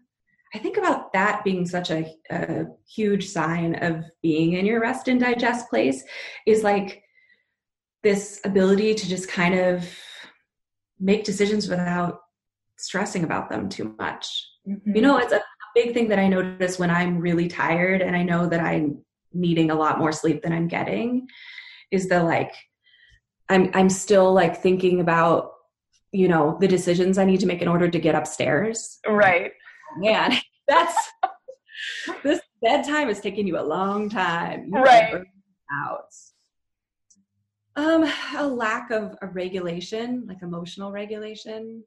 [0.54, 5.08] I think about that being such a, a, huge sign of being in your rest
[5.08, 6.04] and digest place
[6.46, 7.04] is like
[8.04, 9.86] this ability to just kind of
[11.00, 12.20] make decisions without
[12.78, 14.48] stressing about them too much.
[14.68, 14.96] Mm-hmm.
[14.96, 15.44] You know, it's a
[15.76, 19.72] big thing that I notice when I'm really tired and I know that I'm needing
[19.72, 21.28] a lot more sleep than I'm getting
[21.91, 22.54] is the like
[23.50, 25.52] I'm I'm still like thinking about
[26.15, 29.51] you know the decisions i need to make in order to get upstairs right
[29.97, 31.10] man that's
[32.23, 35.23] this bedtime is taking you a long time you right
[35.84, 36.13] out
[37.75, 41.84] um a lack of a regulation like emotional regulation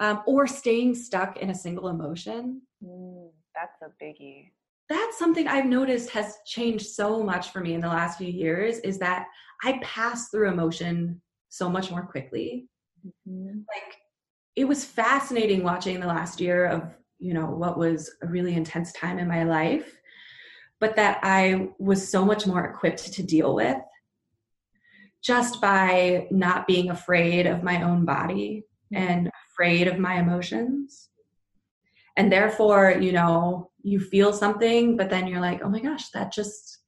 [0.00, 2.62] um, or staying stuck in a single emotion.
[2.84, 4.50] Mm, that's a biggie.
[4.88, 8.78] That's something I've noticed has changed so much for me in the last few years
[8.78, 9.26] is that
[9.62, 12.68] I pass through emotion so much more quickly.
[13.06, 13.58] Mm-hmm.
[13.58, 13.96] Like
[14.56, 16.82] it was fascinating watching the last year of,
[17.18, 19.98] you know, what was a really intense time in my life,
[20.80, 23.78] but that I was so much more equipped to deal with
[25.22, 29.02] just by not being afraid of my own body mm-hmm.
[29.02, 31.08] and afraid of my emotions.
[32.16, 36.32] And therefore, you know, you feel something, but then you're like, oh my gosh, that
[36.32, 36.78] just,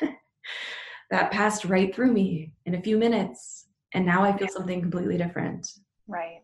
[1.10, 3.65] that passed right through me in a few minutes.
[3.94, 5.70] And now I feel something completely different.
[6.06, 6.42] Right.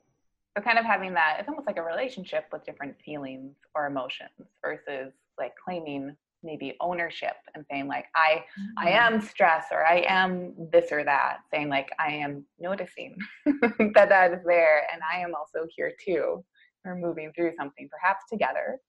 [0.57, 4.31] So, kind of having that, it's almost like a relationship with different feelings or emotions
[4.63, 8.87] versus like claiming maybe ownership and saying like i mm-hmm.
[8.87, 14.09] i am stressed or i am this or that saying like i am noticing that
[14.09, 16.45] that is there and i am also here too
[16.85, 18.81] or moving through something perhaps together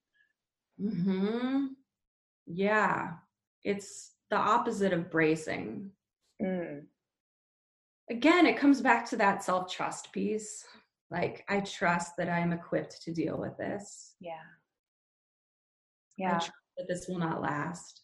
[0.78, 1.66] hmm
[2.46, 3.12] yeah
[3.62, 5.90] it's the opposite of bracing
[6.42, 6.82] mm.
[8.10, 10.64] Again it comes back to that self-trust piece
[11.10, 14.34] like i trust that i'm equipped to deal with this yeah
[16.16, 16.40] yeah
[16.76, 18.02] that this will not last?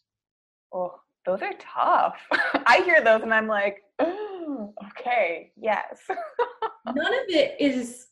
[0.73, 2.15] Oh, those are tough.
[2.65, 5.99] I hear those and I'm like, oh, okay, yes.
[6.85, 8.07] None of it is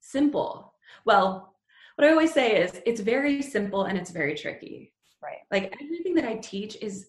[0.00, 0.74] simple.
[1.04, 1.54] Well,
[1.96, 4.92] what I always say is it's very simple and it's very tricky.
[5.22, 5.38] Right.
[5.50, 7.08] Like everything that I teach is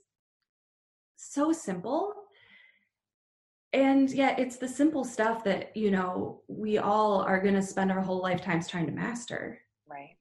[1.16, 2.14] so simple.
[3.74, 7.92] And yet it's the simple stuff that, you know, we all are going to spend
[7.92, 9.60] our whole lifetimes trying to master.
[9.88, 10.16] Right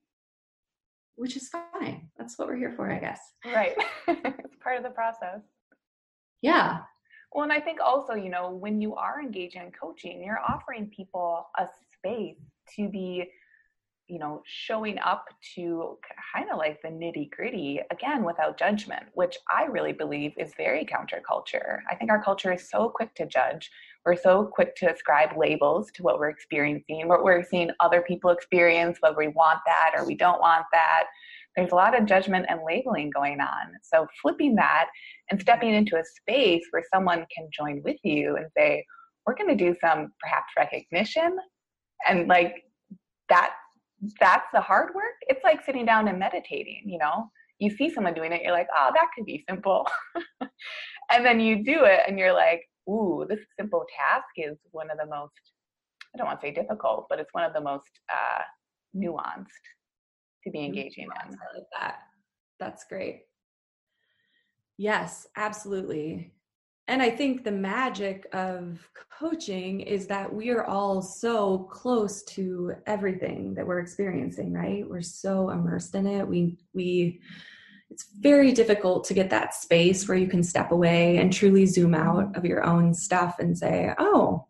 [1.19, 2.09] which is fine.
[2.17, 3.21] That's what we're here for, I guess.
[3.45, 3.77] Right.
[4.09, 5.41] it's part of the process.
[6.43, 6.79] Yeah.
[7.33, 10.91] Well, and I think also, you know, when you are engaging in coaching, you're offering
[10.95, 12.39] people a space
[12.77, 13.29] to be,
[14.09, 15.99] you know, showing up to
[16.35, 20.87] kind of like the nitty gritty again without judgment, which I really believe is very
[20.87, 21.81] counterculture.
[21.91, 23.71] I think our culture is so quick to judge.
[24.07, 28.31] We're so quick to ascribe labels to what we're experiencing, what we're seeing other people
[28.31, 31.05] experience, whether we want that or we don't want that.
[31.55, 33.73] There's a lot of judgment and labeling going on.
[33.83, 34.89] So, flipping that
[35.31, 38.85] and stepping into a space where someone can join with you and say,
[39.27, 41.37] we're going to do some perhaps recognition
[42.09, 42.65] and like
[43.29, 43.53] that
[44.21, 48.15] that's the hard work it's like sitting down and meditating you know you see someone
[48.15, 49.87] doing it you're like oh that could be simple
[51.11, 54.99] and then you do it and you're like ooh, this simple task is one of
[54.99, 55.33] the most,
[56.15, 58.43] I don't want to say difficult, but it's one of the most uh,
[58.97, 59.47] nuanced
[60.45, 61.11] to be engaging in.
[61.11, 61.99] I like that.
[62.59, 63.23] That's great.
[64.79, 66.33] Yes, absolutely.
[66.89, 72.73] And I think the magic of coaching is that we are all so close to
[72.87, 74.89] everything that we're experiencing, right?
[74.89, 76.27] We're so immersed in it.
[76.27, 77.21] We we
[77.91, 81.95] it's very difficult to get that space where you can step away and truly zoom
[81.95, 84.47] out of your own stuff and say, "Oh,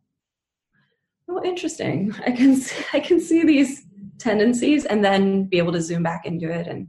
[1.29, 2.15] oh, interesting.
[2.27, 3.85] I can see, I can see these
[4.19, 6.69] tendencies," and then be able to zoom back into it.
[6.69, 6.89] And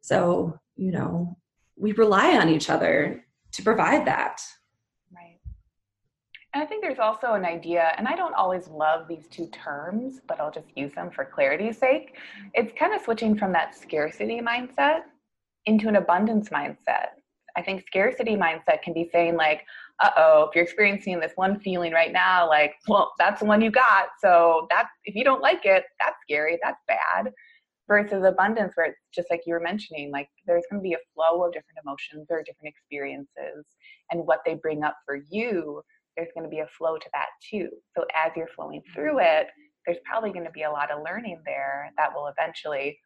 [0.00, 1.36] so, you know,
[1.76, 3.21] we rely on each other
[3.52, 4.42] to provide that.
[5.14, 5.38] Right.
[6.54, 10.20] And I think there's also an idea, and I don't always love these two terms,
[10.26, 12.16] but I'll just use them for clarity's sake.
[12.54, 15.00] It's kind of switching from that scarcity mindset
[15.66, 17.08] into an abundance mindset.
[17.56, 19.62] I think scarcity mindset can be saying like,
[20.00, 23.60] uh oh, if you're experiencing this one feeling right now, like, well, that's the one
[23.60, 24.08] you got.
[24.20, 27.32] So that if you don't like it, that's scary, that's bad.
[27.92, 31.04] Versus abundance, where it's just like you were mentioning, like there's going to be a
[31.14, 33.66] flow of different emotions or different experiences,
[34.10, 35.82] and what they bring up for you,
[36.16, 37.68] there's going to be a flow to that too.
[37.94, 39.42] So as you're flowing through mm-hmm.
[39.42, 39.48] it,
[39.84, 42.98] there's probably going to be a lot of learning there that will eventually,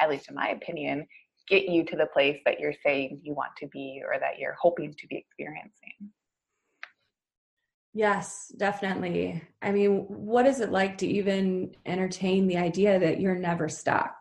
[0.00, 1.06] at least in my opinion,
[1.48, 4.56] get you to the place that you're saying you want to be or that you're
[4.58, 6.10] hoping to be experiencing.
[7.92, 9.42] Yes, definitely.
[9.60, 14.19] I mean, what is it like to even entertain the idea that you're never stuck?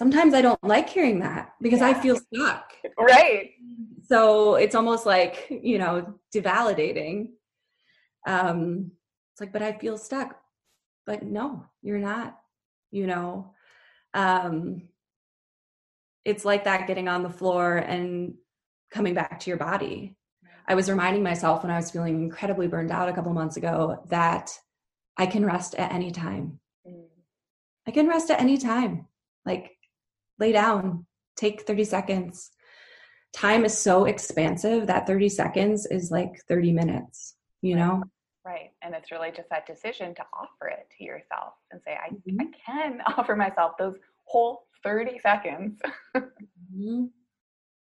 [0.00, 1.88] Sometimes I don't like hearing that because yeah.
[1.88, 2.72] I feel stuck.
[2.98, 3.50] Right.
[4.08, 7.28] So it's almost like, you know, devalidating.
[8.26, 8.92] Um,
[9.32, 10.36] it's like, but I feel stuck.
[11.06, 12.38] But no, you're not,
[12.90, 13.54] you know
[14.14, 14.82] um,
[16.24, 18.34] it's like that getting on the floor and
[18.90, 20.16] coming back to your body.
[20.68, 24.02] I was reminding myself when I was feeling incredibly burned out a couple months ago
[24.08, 24.50] that
[25.16, 26.60] I can rest at any time.
[26.86, 27.06] Mm.
[27.86, 29.06] I can rest at any time.
[29.44, 29.72] Like
[30.40, 32.50] lay down, take 30 seconds.
[33.32, 38.02] Time is so expansive that 30 seconds is like 30 minutes, you know?
[38.44, 38.70] Right.
[38.82, 42.40] And it's really just that decision to offer it to yourself and say, I, mm-hmm.
[42.40, 45.78] I can offer myself those whole 30 seconds.
[46.16, 47.04] mm-hmm.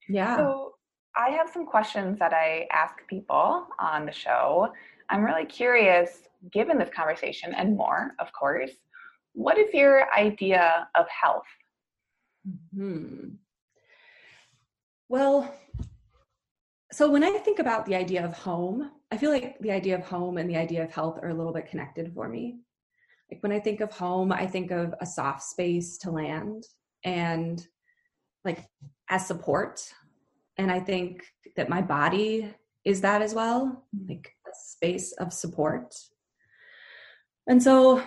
[0.08, 0.38] Yeah.
[0.38, 0.76] So
[1.18, 4.72] I have some questions that I ask people on the show.
[5.10, 6.20] I'm really curious,
[6.52, 8.72] given this conversation and more, of course,
[9.34, 11.46] what is your idea of health?
[12.76, 13.36] Hmm.
[15.10, 15.54] Well,
[16.92, 20.06] so when I think about the idea of home, I feel like the idea of
[20.06, 22.60] home and the idea of health are a little bit connected for me.
[23.32, 26.64] Like when I think of home, I think of a soft space to land
[27.04, 27.66] and
[28.44, 28.66] like
[29.10, 29.82] as support.
[30.58, 31.26] And I think
[31.56, 35.96] that my body is that as well, like a space of support.
[37.48, 38.04] And so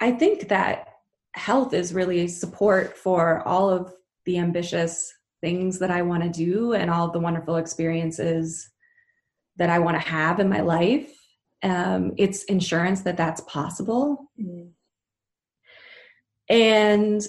[0.00, 0.91] I think that
[1.34, 3.94] health is really support for all of
[4.26, 8.70] the ambitious things that I want to do and all the wonderful experiences
[9.56, 11.12] that I want to have in my life.
[11.62, 14.30] Um, it's insurance that that's possible.
[14.40, 14.68] Mm-hmm.
[16.48, 17.22] And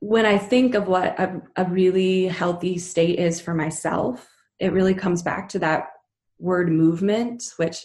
[0.00, 4.94] when I think of what a, a really healthy state is for myself, it really
[4.94, 5.88] comes back to that
[6.38, 7.84] word movement, which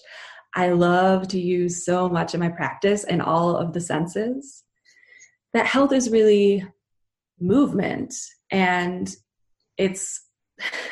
[0.55, 4.62] I love to use so much in my practice and all of the senses.
[5.53, 6.65] That health is really
[7.39, 8.13] movement.
[8.51, 9.13] And
[9.77, 10.27] it's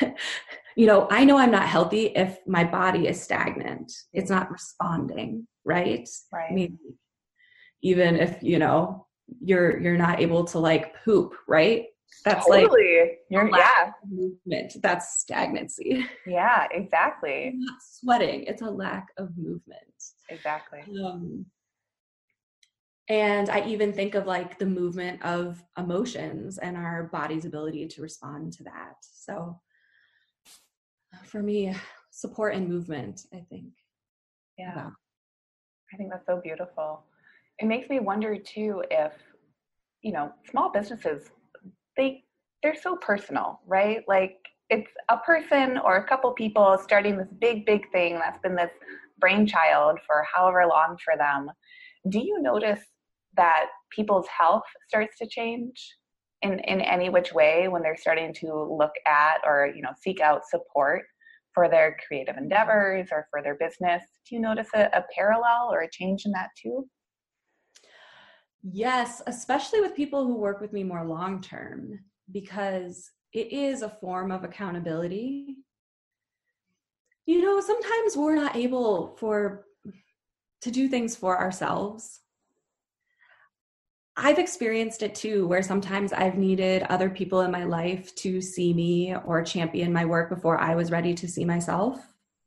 [0.76, 3.92] you know i know i'm not healthy if my body is stagnant.
[4.12, 6.08] It's not responding right?
[6.32, 6.50] Right.
[6.50, 6.78] I mean,
[7.82, 9.06] even if you know
[9.40, 11.86] you're you're not able to like poop right?
[12.26, 12.98] That's totally.
[12.98, 13.92] like you're yeah.
[14.06, 14.74] movement.
[14.82, 16.06] That's stagnancy.
[16.26, 17.52] Yeah exactly.
[17.54, 18.44] Not sweating.
[18.44, 19.78] It's a lack of movement.
[20.28, 20.80] Exactly.
[21.04, 21.46] Um,
[23.12, 28.00] and I even think of like the movement of emotions and our body's ability to
[28.00, 28.94] respond to that.
[29.02, 29.60] So
[31.12, 31.76] uh, for me,
[32.10, 33.74] support and movement, I think.
[34.56, 34.88] Yeah.
[35.92, 37.04] I think that's so beautiful.
[37.58, 39.12] It makes me wonder too if,
[40.00, 41.28] you know, small businesses,
[41.98, 42.24] they
[42.62, 44.04] they're so personal, right?
[44.08, 44.38] Like
[44.70, 48.70] it's a person or a couple people starting this big, big thing that's been this
[49.18, 51.50] brainchild for however long for them.
[52.08, 52.80] Do you notice
[53.36, 55.96] that people's health starts to change
[56.42, 60.20] in, in any which way when they're starting to look at or you know seek
[60.20, 61.02] out support
[61.54, 64.02] for their creative endeavors or for their business.
[64.28, 66.88] Do you notice a, a parallel or a change in that too?
[68.62, 71.98] Yes especially with people who work with me more long term
[72.30, 75.56] because it is a form of accountability.
[77.26, 79.64] You know sometimes we're not able for
[80.62, 82.20] to do things for ourselves
[84.16, 88.74] I've experienced it too, where sometimes I've needed other people in my life to see
[88.74, 91.98] me or champion my work before I was ready to see myself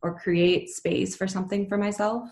[0.02, 2.30] or create space for something for myself.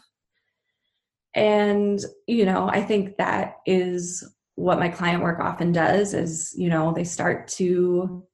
[1.34, 4.24] And, you know, I think that is
[4.54, 8.28] what my client work often does is, you know, they start to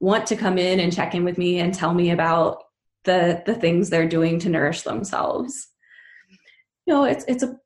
[0.00, 2.62] want to come in and check in with me and tell me about
[3.04, 5.68] the the things they're doing to nourish themselves.
[6.86, 7.58] You know, it's it's a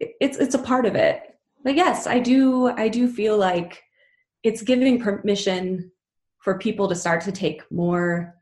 [0.00, 1.35] it's it's a part of it
[1.66, 3.82] but yes i do i do feel like
[4.44, 5.90] it's giving permission
[6.38, 8.36] for people to start to take more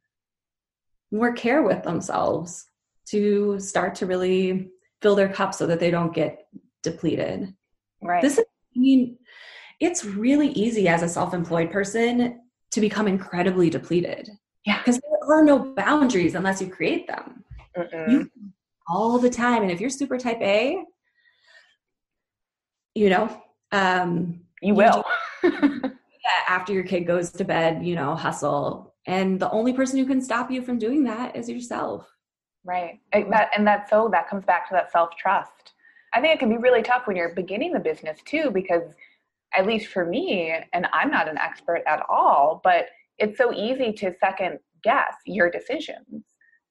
[1.10, 2.66] more care with themselves
[3.06, 4.70] to start to really
[5.00, 6.46] fill their cup so that they don't get
[6.82, 7.54] depleted.
[8.02, 8.22] Right.
[8.22, 8.44] This is
[8.76, 9.16] i mean
[9.80, 12.40] it's really easy as a self-employed person
[12.72, 14.28] to become incredibly depleted.
[14.66, 14.78] Yeah.
[14.78, 17.44] Because there are no boundaries unless you create them.
[17.76, 18.30] Mm you,
[18.88, 19.62] all the time.
[19.62, 20.84] And if you're super type a
[22.94, 23.42] you know
[23.72, 25.04] um you will.
[26.26, 28.94] Yeah, after your kid goes to bed you know hustle.
[29.06, 32.08] And the only person who can stop you from doing that is yourself.
[32.64, 32.98] Right.
[33.12, 35.74] And that and that's so that comes back to that self-trust.
[36.14, 38.94] I think it can be really tough when you're beginning the business too because
[39.54, 42.86] at least for me and i'm not an expert at all but
[43.18, 46.24] it's so easy to second guess your decisions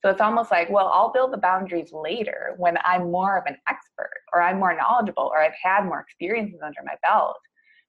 [0.03, 3.55] so it's almost like, well, I'll build the boundaries later when I'm more of an
[3.69, 7.37] expert or I'm more knowledgeable or I've had more experiences under my belt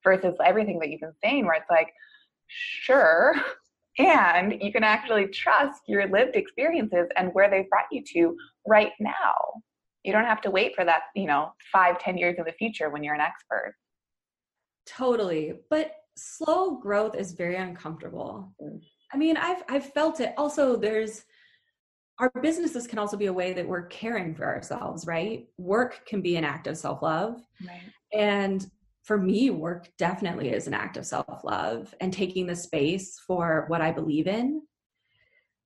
[0.05, 1.93] versus everything that you've been saying where it's like,
[2.47, 3.35] sure.
[3.97, 8.37] And you can actually trust your lived experiences and where they've brought you to
[8.67, 9.35] right now.
[10.03, 12.91] You don't have to wait for that, you know, five, ten years in the future
[12.91, 13.77] when you're an expert.
[14.85, 15.53] Totally.
[15.71, 18.53] But slow growth is very uncomfortable.
[18.61, 18.81] Mm.
[19.13, 20.35] I mean, I've I've felt it.
[20.37, 21.25] Also, there's
[22.19, 25.47] our businesses can also be a way that we're caring for ourselves, right?
[25.59, 27.41] Work can be an act of self love.
[27.67, 27.81] Right.
[28.13, 28.65] And
[29.03, 33.65] for me, work definitely is an act of self love and taking the space for
[33.69, 34.63] what I believe in.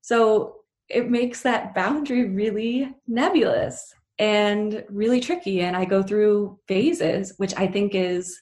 [0.00, 0.56] So
[0.88, 5.60] it makes that boundary really nebulous and really tricky.
[5.60, 8.40] And I go through phases, which I think is,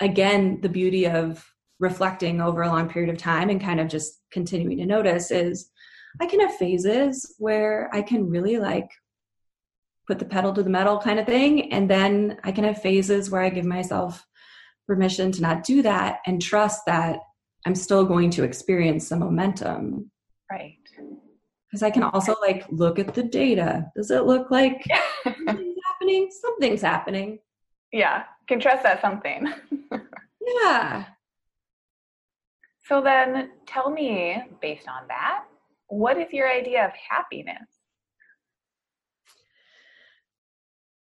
[0.00, 1.44] again, the beauty of
[1.80, 5.70] reflecting over a long period of time and kind of just continuing to notice is
[6.20, 8.90] I can have phases where I can really like
[10.08, 11.72] put the pedal to the metal kind of thing.
[11.72, 14.26] And then I can have phases where I give myself
[14.86, 17.20] permission to not do that and trust that
[17.66, 20.10] I'm still going to experience some momentum.
[20.50, 20.78] Right.
[21.70, 23.86] Because I can also like look at the data.
[23.94, 24.82] Does it look like
[25.24, 26.30] something's happening?
[26.40, 27.38] Something's happening.
[27.92, 28.24] Yeah.
[28.48, 29.52] Can trust that something.
[30.62, 31.04] yeah.
[32.86, 35.44] So then tell me, based on that,
[35.88, 37.68] what is your idea of happiness?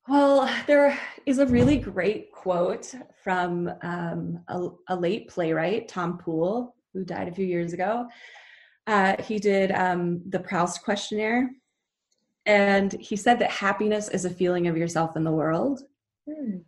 [0.09, 6.77] Well, there is a really great quote from um, a, a, late playwright, Tom Poole,
[6.95, 8.07] who died a few years ago.
[8.87, 11.51] Uh, he did um, the Proust questionnaire,
[12.47, 15.81] and he said that happiness is a feeling of yourself in the world.
[16.31, 16.59] Hmm.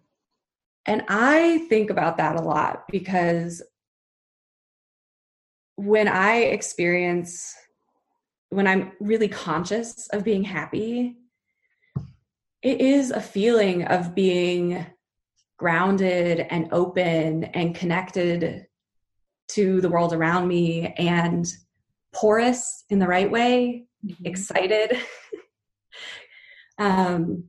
[0.86, 3.62] And I think about that a lot because
[5.76, 7.54] when I experience,
[8.50, 11.16] when I'm really conscious of being happy,
[12.62, 14.86] it is a feeling of being
[15.58, 18.66] grounded and open and connected
[19.48, 21.46] to the world around me and
[22.14, 24.26] porous in the right way, mm-hmm.
[24.26, 24.98] excited.
[26.78, 27.44] um,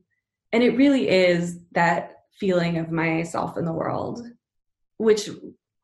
[0.52, 4.26] and it really is that feeling of myself in the world,
[4.96, 5.28] which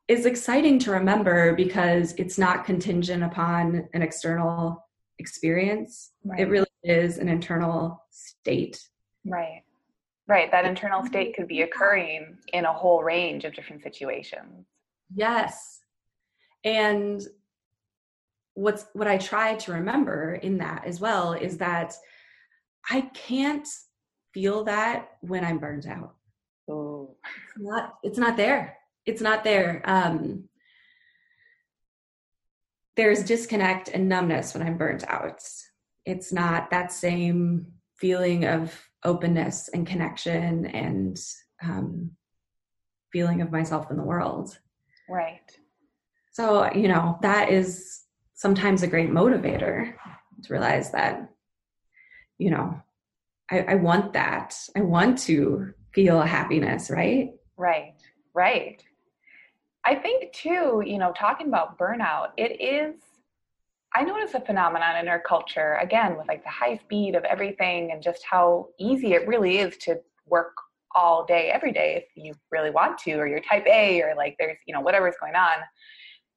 [0.08, 4.85] is exciting to remember because it's not contingent upon an external
[5.18, 6.12] experience.
[6.24, 6.40] Right.
[6.40, 8.80] It really is an internal state.
[9.24, 9.62] Right.
[10.28, 10.50] Right.
[10.50, 14.66] That internal state could be occurring in a whole range of different situations.
[15.14, 15.80] Yes.
[16.64, 17.22] And
[18.54, 21.94] what's what I try to remember in that as well is that
[22.90, 23.68] I can't
[24.32, 26.14] feel that when I'm burned out.
[26.68, 27.16] Oh.
[27.54, 28.76] It's not it's not there.
[29.04, 29.82] It's not there.
[29.84, 30.48] Um
[32.96, 35.42] there's disconnect and numbness when I'm burnt out.
[36.04, 37.66] It's not that same
[37.96, 41.18] feeling of openness and connection and
[41.62, 42.12] um,
[43.12, 44.58] feeling of myself in the world.
[45.08, 45.50] Right.
[46.32, 48.02] So, you know, that is
[48.34, 49.94] sometimes a great motivator
[50.42, 51.30] to realize that,
[52.38, 52.80] you know,
[53.50, 54.54] I, I want that.
[54.76, 57.30] I want to feel happiness, right?
[57.56, 57.94] Right,
[58.34, 58.82] right.
[59.86, 62.96] I think too, you know, talking about burnout, it is
[63.94, 67.92] I notice a phenomenon in our culture, again, with like the high speed of everything
[67.92, 70.52] and just how easy it really is to work
[70.94, 74.36] all day, every day, if you really want to, or you're type A, or like
[74.38, 75.54] there's, you know, whatever's going on.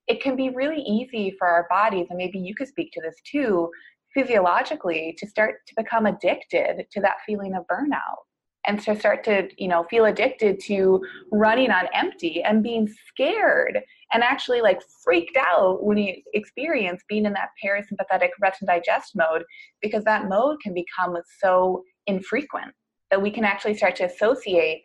[0.08, 3.16] It can be really easy for our bodies, and maybe you could speak to this
[3.30, 3.70] too,
[4.14, 8.29] physiologically, to start to become addicted to that feeling of burnout
[8.70, 13.80] and to start to you know feel addicted to running on empty and being scared
[14.14, 19.16] and actually like freaked out when you experience being in that parasympathetic rest and digest
[19.16, 19.44] mode
[19.82, 22.72] because that mode can become so infrequent
[23.10, 24.84] that we can actually start to associate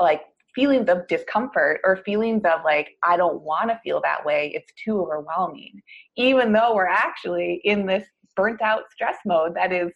[0.00, 0.22] like
[0.54, 4.52] feelings of discomfort or feelings of like i don't want to feel that way.
[4.54, 5.80] It's too overwhelming.
[6.16, 8.06] Even though we're actually in this
[8.36, 9.90] burnt out stress mode that is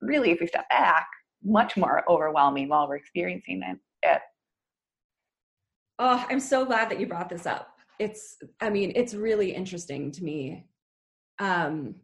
[0.00, 1.06] really if we step back
[1.42, 3.62] much more overwhelming while we're experiencing
[4.02, 4.20] it.
[5.98, 7.74] Oh, I'm so glad that you brought this up.
[7.98, 10.66] It's, I mean, it's really interesting to me.
[11.40, 11.96] Um,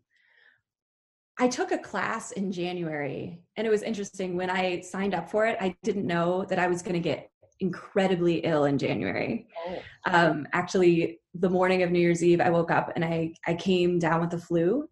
[1.39, 4.37] I took a class in January, and it was interesting.
[4.37, 7.31] When I signed up for it, I didn't know that I was going to get
[7.61, 9.47] incredibly ill in January.
[9.67, 9.79] Oh.
[10.07, 13.99] Um, actually, the morning of New Year's Eve, I woke up and I I came
[13.99, 14.89] down with the flu,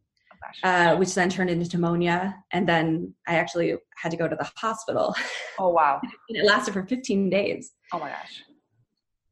[0.62, 2.36] uh, which then turned into pneumonia.
[2.52, 5.14] And then I actually had to go to the hospital.
[5.58, 6.00] Oh, wow.
[6.28, 7.72] it lasted for 15 days.
[7.92, 8.42] Oh, my gosh.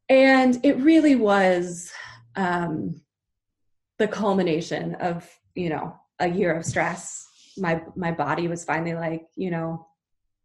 [0.09, 1.91] And it really was
[2.35, 3.01] um,
[3.97, 7.25] the culmination of, you know, a year of stress.
[7.57, 9.87] My, my body was finally like, you know,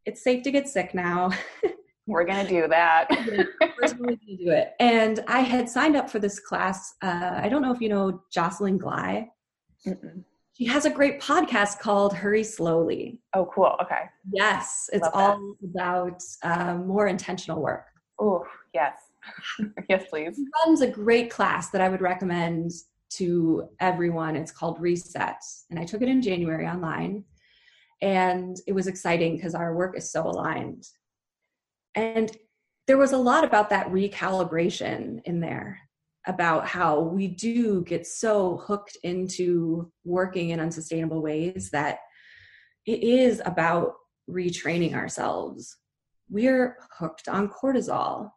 [0.04, 1.30] it's safe to get sick now.
[2.06, 3.08] We're going to do that.
[3.10, 4.74] We're going to do it.
[4.78, 6.94] And I had signed up for this class.
[7.02, 9.26] Uh, I don't know if you know Jocelyn Glei.
[9.84, 10.22] Mm-mm.
[10.57, 13.18] She has a great podcast called Hurry Slowly.
[13.34, 13.76] Oh, cool.
[13.82, 14.04] Okay.
[14.32, 17.84] Yes, it's all about um, more intentional work.
[18.18, 18.42] Oh,
[18.72, 18.94] yes.
[19.90, 20.36] yes, please.
[20.36, 22.70] She runs a great class that I would recommend
[23.11, 24.34] to everyone.
[24.34, 25.36] It's called Reset.
[25.68, 27.24] And I took it in January online.
[28.00, 30.84] And it was exciting because our work is so aligned.
[31.94, 32.34] And
[32.86, 35.86] there was a lot about that recalibration in there
[36.26, 41.98] about how we do get so hooked into working in unsustainable ways that
[42.84, 43.94] it is about
[44.28, 45.76] retraining ourselves.
[46.28, 48.30] We're hooked on cortisol.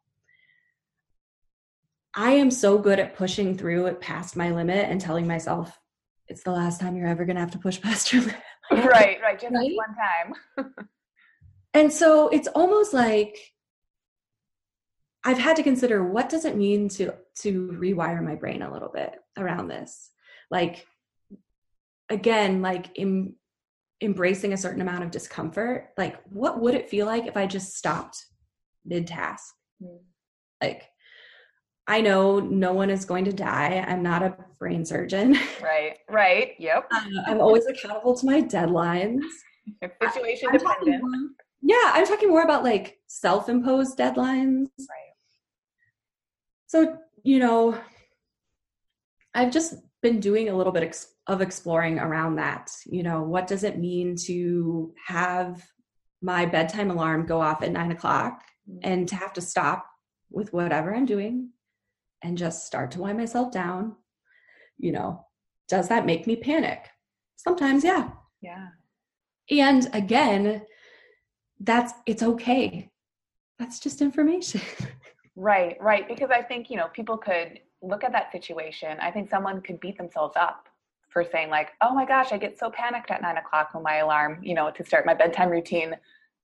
[2.16, 5.78] I am so good at pushing through it past my limit and telling myself
[6.28, 8.38] it's the last time you're ever going to have to push past your limit.
[8.72, 9.72] right, right, just right?
[9.76, 10.76] one time.
[11.74, 13.38] and so it's almost like
[15.24, 18.90] I've had to consider what does it mean to to rewire my brain a little
[18.90, 20.12] bit around this.
[20.50, 20.86] Like
[22.10, 23.36] again, like in
[24.02, 27.76] embracing a certain amount of discomfort, like what would it feel like if I just
[27.76, 28.26] stopped
[28.86, 29.54] mid task?
[29.84, 30.00] Mm.
[30.62, 30.90] Like
[31.90, 33.84] I know no one is going to die.
[33.88, 35.38] I'm not a brain surgeon.
[35.62, 36.52] Right, right.
[36.60, 36.88] Yep.
[36.94, 39.22] Uh, I'm always accountable to my deadlines.
[40.14, 41.02] Situation dependent.
[41.02, 41.30] More,
[41.62, 44.68] yeah, I'm talking more about like self imposed deadlines.
[44.78, 45.09] Right.
[46.70, 47.80] So, you know,
[49.34, 52.72] I've just been doing a little bit ex- of exploring around that.
[52.86, 55.68] You know, what does it mean to have
[56.22, 58.80] my bedtime alarm go off at nine o'clock mm-hmm.
[58.84, 59.84] and to have to stop
[60.30, 61.50] with whatever I'm doing
[62.24, 63.96] and just start to wind myself down?
[64.78, 65.26] You know,
[65.70, 66.88] does that make me panic?
[67.36, 68.12] Sometimes, yeah.
[68.42, 68.68] Yeah.
[69.50, 70.62] And again,
[71.60, 72.92] that's it's okay.
[73.58, 74.62] That's just information.
[75.40, 76.06] Right, right.
[76.06, 78.98] Because I think, you know, people could look at that situation.
[79.02, 80.68] I think someone could beat themselves up
[81.14, 84.00] for saying, like, oh my gosh, I get so panicked at nine o'clock when my
[84.00, 85.96] alarm, you know, to start my bedtime routine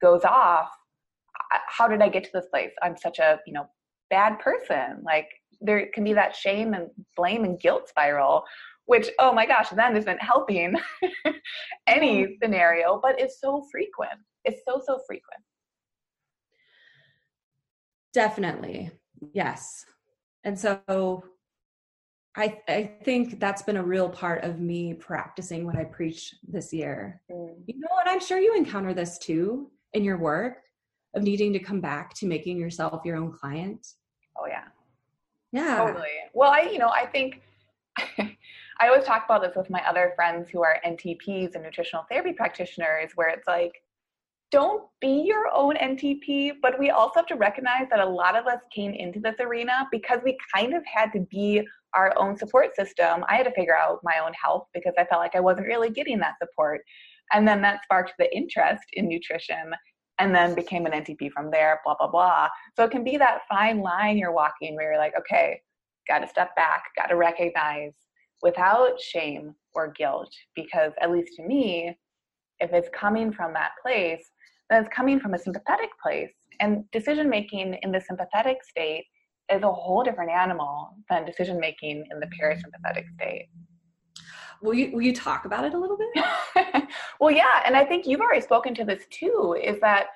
[0.02, 0.70] goes off.
[1.68, 2.72] How did I get to this place?
[2.82, 3.68] I'm such a, you know,
[4.10, 5.04] bad person.
[5.04, 5.28] Like,
[5.60, 6.88] there can be that shame and
[7.18, 8.46] blame and guilt spiral,
[8.86, 10.76] which, oh my gosh, then isn't helping
[11.88, 12.34] any mm-hmm.
[12.42, 14.22] scenario, but it's so frequent.
[14.46, 15.44] It's so, so frequent.
[18.16, 18.92] Definitely.
[19.34, 19.86] Yes.
[20.46, 21.26] And so
[22.38, 26.72] I I think that's been a real part of me practicing what I preach this
[26.72, 27.22] year.
[27.30, 27.56] Mm.
[27.68, 30.60] You know, and I'm sure you encounter this too in your work
[31.14, 33.86] of needing to come back to making yourself your own client.
[34.38, 34.68] Oh yeah.
[35.52, 35.78] Yeah.
[35.86, 36.08] Totally.
[36.34, 37.42] Well, I you know, I think
[37.98, 42.32] I always talk about this with my other friends who are NTPs and nutritional therapy
[42.32, 43.82] practitioners where it's like
[44.56, 48.48] don't be your own NTP, but we also have to recognize that a lot of
[48.48, 51.62] us came into this arena because we kind of had to be
[51.94, 53.26] our own support system.
[53.28, 55.90] I had to figure out my own health because I felt like I wasn't really
[55.90, 56.80] getting that support.
[57.34, 59.74] And then that sparked the interest in nutrition
[60.20, 62.48] and then became an NTP from there, blah, blah, blah.
[62.78, 65.60] So it can be that fine line you're walking where you're like, okay,
[66.08, 67.92] got to step back, got to recognize
[68.42, 70.34] without shame or guilt.
[70.56, 71.98] Because at least to me,
[72.62, 74.32] if it's coming from that place,
[74.70, 76.32] that's coming from a sympathetic place.
[76.60, 79.06] And decision making in the sympathetic state
[79.52, 83.48] is a whole different animal than decision making in the parasympathetic state.
[84.62, 86.84] Will you will you talk about it a little bit?
[87.20, 89.56] well, yeah, and I think you've already spoken to this too.
[89.62, 90.08] Is that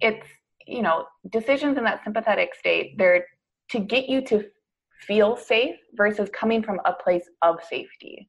[0.00, 0.26] it's
[0.66, 3.24] you know decisions in that sympathetic state they're
[3.70, 4.44] to get you to
[5.00, 8.28] feel safe versus coming from a place of safety.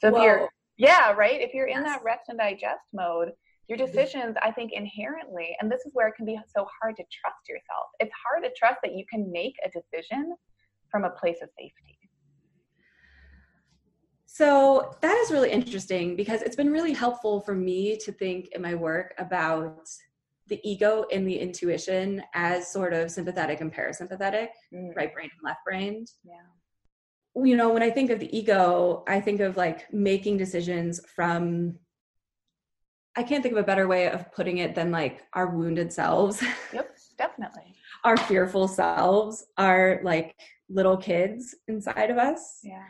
[0.00, 0.22] So if Whoa.
[0.22, 1.86] you're yeah right if you're in yes.
[1.86, 3.30] that rest and digest mode
[3.68, 7.02] your decisions i think inherently and this is where it can be so hard to
[7.20, 10.34] trust yourself it's hard to trust that you can make a decision
[10.90, 11.98] from a place of safety
[14.26, 18.60] so that is really interesting because it's been really helpful for me to think in
[18.60, 19.88] my work about
[20.48, 24.94] the ego and the intuition as sort of sympathetic and parasympathetic, mm.
[24.96, 26.04] right brain and left brain.
[26.24, 27.44] Yeah.
[27.44, 31.78] You know, when I think of the ego, I think of like making decisions from
[33.16, 36.42] I can't think of a better way of putting it than like our wounded selves.
[36.72, 37.74] Yep, definitely.
[38.02, 40.34] our fearful selves are like
[40.68, 42.60] little kids inside of us.
[42.62, 42.82] Yeah.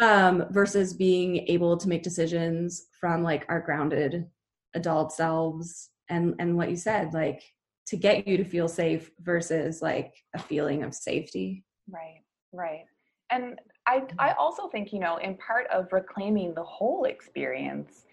[0.00, 4.26] Um, versus being able to make decisions from like our grounded
[4.74, 7.42] adult selves and and what you said, like
[7.88, 11.64] to get you to feel safe versus like a feeling of safety.
[11.88, 12.84] Right, right.
[13.30, 18.06] And I I also think, you know, in part of reclaiming the whole experience,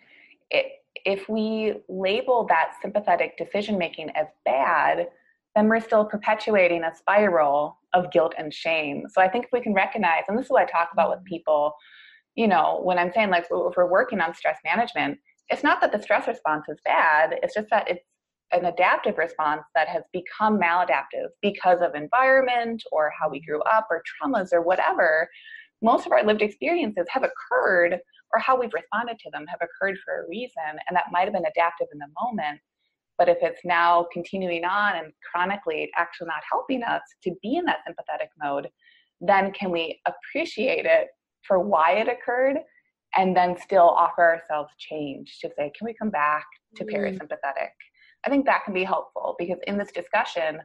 [1.08, 5.08] if we label that sympathetic decision making as bad,
[5.56, 9.06] then we're still perpetuating a spiral of guilt and shame.
[9.10, 11.24] So I think if we can recognize, and this is what I talk about with
[11.24, 11.74] people,
[12.36, 15.94] you know, when I'm saying like if we're working on stress management, it's not that
[15.94, 18.04] the stress response is bad, it's just that it's
[18.52, 23.88] an adaptive response that has become maladaptive because of environment or how we grew up
[23.90, 25.30] or traumas or whatever.
[25.82, 28.00] Most of our lived experiences have occurred
[28.34, 31.34] or how we've responded to them have occurred for a reason, and that might have
[31.34, 32.60] been adaptive in the moment.
[33.18, 37.66] But if it's now continuing on and chronically actually not helping us to be in
[37.66, 38.70] that sympathetic mode,
[39.22, 41.08] then can we appreciate it
[41.42, 42.58] for why it occurred
[43.16, 46.94] and then still offer ourselves change to say, can we come back to mm.
[46.94, 47.72] parasympathetic?
[48.26, 50.60] I think that can be helpful because in this discussion,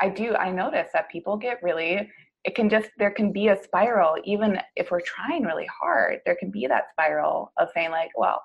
[0.00, 2.10] I do, I notice that people get really,
[2.46, 6.36] it can just, there can be a spiral, even if we're trying really hard, there
[6.36, 8.40] can be that spiral of saying, like, well,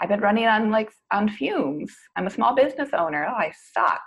[0.00, 1.94] I've been running on like on fumes.
[2.16, 3.24] I'm a small business owner.
[3.28, 4.02] Oh, I suck.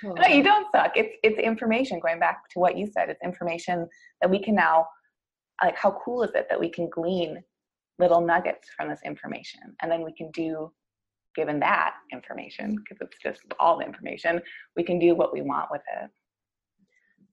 [0.00, 0.20] Totally.
[0.20, 0.92] no, you don't suck.
[0.96, 2.00] It's it's information.
[2.00, 3.86] Going back to what you said, it's information
[4.20, 4.86] that we can now
[5.62, 5.76] like.
[5.76, 7.40] How cool is it that we can glean
[8.00, 10.72] little nuggets from this information, and then we can do,
[11.36, 14.40] given that information, because it's just all the information,
[14.76, 16.10] we can do what we want with it.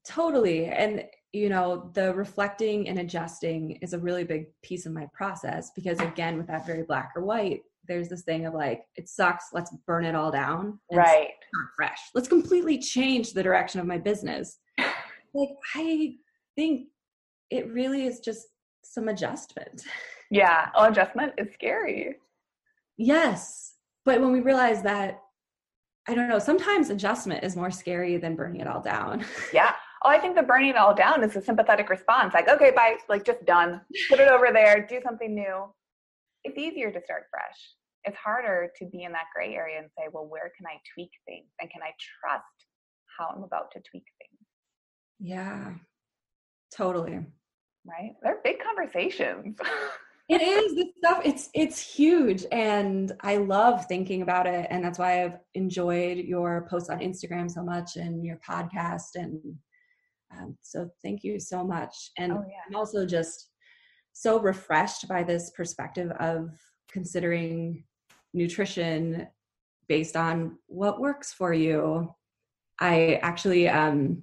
[0.06, 5.06] Totally, and you know the reflecting and adjusting is a really big piece of my
[5.12, 9.08] process because again with that very black or white there's this thing of like it
[9.08, 11.30] sucks let's burn it all down right.
[11.76, 11.98] fresh.
[12.14, 14.58] Let's completely change the direction of my business.
[15.32, 16.14] Like i
[16.56, 16.88] think
[17.50, 18.48] it really is just
[18.82, 19.84] some adjustment.
[20.28, 22.16] Yeah oh, adjustment is scary.
[22.96, 23.74] Yes
[24.04, 25.20] but when we realize that
[26.08, 29.24] i don't know sometimes adjustment is more scary than burning it all down.
[29.52, 29.72] Yeah
[30.04, 32.34] oh, I think the burning it all down is a sympathetic response.
[32.34, 33.80] Like, okay, bye, like just done.
[34.08, 35.66] Put it over there, do something new.
[36.44, 37.58] It's easier to start fresh
[38.04, 41.10] it's harder to be in that gray area and say, well, where can I tweak
[41.26, 41.46] things?
[41.60, 42.44] And can I trust
[43.18, 44.46] how I'm about to tweak things?
[45.18, 45.72] Yeah,
[46.74, 47.20] totally.
[47.84, 48.12] Right?
[48.22, 49.56] They're big conversations.
[50.28, 54.96] it is this stuff it's it's huge and i love thinking about it and that's
[54.96, 59.40] why i've enjoyed your posts on instagram so much and your podcast and
[60.36, 62.60] um, so thank you so much and oh, yeah.
[62.68, 63.50] i'm also just
[64.12, 66.50] so refreshed by this perspective of
[66.90, 67.84] considering
[68.34, 69.26] nutrition
[69.88, 72.14] based on what works for you.
[72.78, 74.22] I actually um,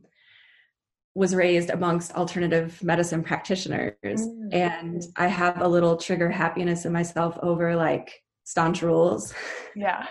[1.13, 4.49] was raised amongst alternative medicine practitioners, mm-hmm.
[4.51, 9.33] and I have a little trigger happiness in myself over like staunch rules.
[9.75, 10.07] Yeah.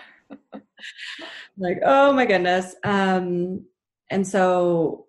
[1.57, 2.73] like, oh my goodness.
[2.85, 3.65] Um,
[4.09, 5.06] and so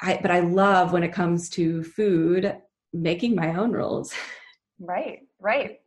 [0.00, 2.56] I, but I love when it comes to food,
[2.92, 4.12] making my own rules.
[4.80, 5.80] Right, right.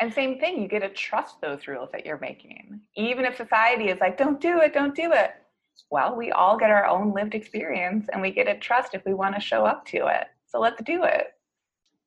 [0.00, 2.80] And same thing, you get to trust those rules that you're making.
[2.96, 5.32] Even if society is like, don't do it, don't do it.
[5.90, 9.14] Well, we all get our own lived experience and we get to trust if we
[9.14, 10.26] want to show up to it.
[10.46, 11.28] So let's do it.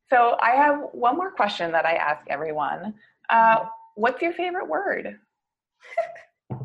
[0.10, 2.94] So I have one more question that I ask everyone.
[3.30, 3.66] Uh,
[3.96, 5.18] what's your favorite word?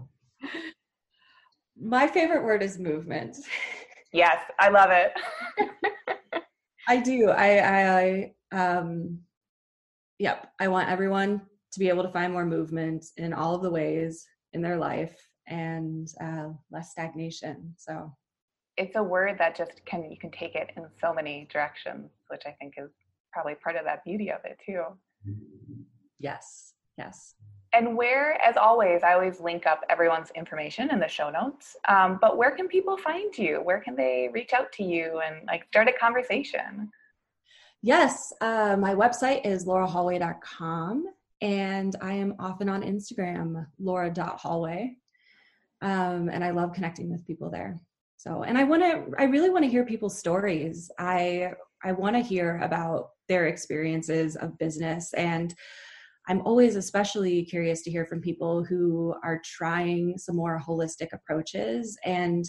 [1.81, 3.37] My favorite word is movement.
[4.17, 5.13] Yes, I love it.
[6.89, 7.29] I do.
[7.29, 9.19] I, I, um,
[10.19, 11.43] yep, I want everyone
[11.73, 15.15] to be able to find more movement in all of the ways in their life
[15.49, 17.75] and uh, less stagnation.
[17.77, 18.11] So
[18.79, 22.45] it's a word that just can you can take it in so many directions, which
[22.47, 22.93] I think is
[23.35, 24.83] probably part of that beauty of it too.
[26.19, 27.35] Yes, yes.
[27.77, 31.77] And where, as always, I always link up everyone's information in the show notes.
[31.89, 33.61] Um, but where can people find you?
[33.63, 36.91] Where can they reach out to you and like start a conversation?
[37.83, 41.05] Yes, uh, my website is laurahallway.com
[41.43, 44.97] and I am often on Instagram, laura.hallway.
[45.83, 47.79] Um, and I love connecting with people there.
[48.17, 50.91] So, and I want to, I really want to hear people's stories.
[50.99, 51.53] I,
[51.85, 55.13] I want to hear about their experiences of business.
[55.13, 55.55] And
[56.29, 61.97] I'm always especially curious to hear from people who are trying some more holistic approaches.
[62.05, 62.45] And,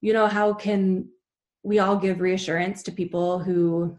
[0.00, 1.08] you know, how can
[1.62, 3.98] we all give reassurance to people who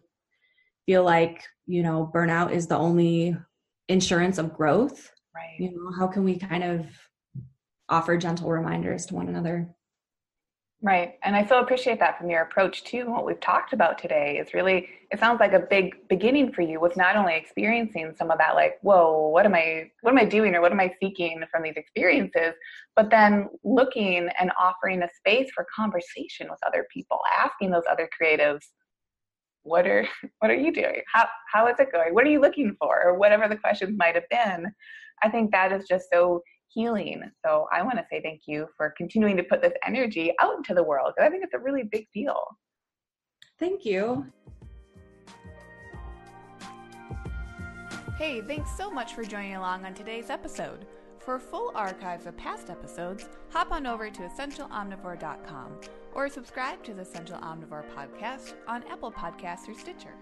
[0.85, 3.35] feel like you know burnout is the only
[3.87, 5.11] insurance of growth?
[5.35, 5.59] Right.
[5.59, 6.87] You know how can we kind of
[7.89, 9.69] offer gentle reminders to one another
[10.81, 11.15] right.
[11.23, 14.53] And i so appreciate that from your approach too what we've talked about today is
[14.53, 18.37] really it sounds like a big beginning for you with not only experiencing some of
[18.37, 21.43] that like whoa what am i what am i doing or what am i seeking
[21.51, 22.53] from these experiences
[22.95, 28.09] but then looking and offering a space for conversation with other people asking those other
[28.21, 28.61] creatives
[29.63, 30.07] what are
[30.39, 31.01] what are you doing?
[31.11, 32.13] How how is it going?
[32.13, 33.01] What are you looking for?
[33.03, 34.71] or whatever the questions might have been.
[35.23, 36.41] I think that is just so
[36.73, 37.21] healing.
[37.45, 40.73] So i want to say thank you for continuing to put this energy out into
[40.73, 42.41] the world because i think it's a really big deal.
[43.59, 44.25] Thank you.
[48.17, 50.85] Hey thanks so much for joining along on today's episode.
[51.19, 55.79] For full archives of past episodes, hop on over to essentialomnivore.com
[56.13, 60.15] or subscribe to the Essential Omnivore podcast on Apple Podcasts or Stitcher.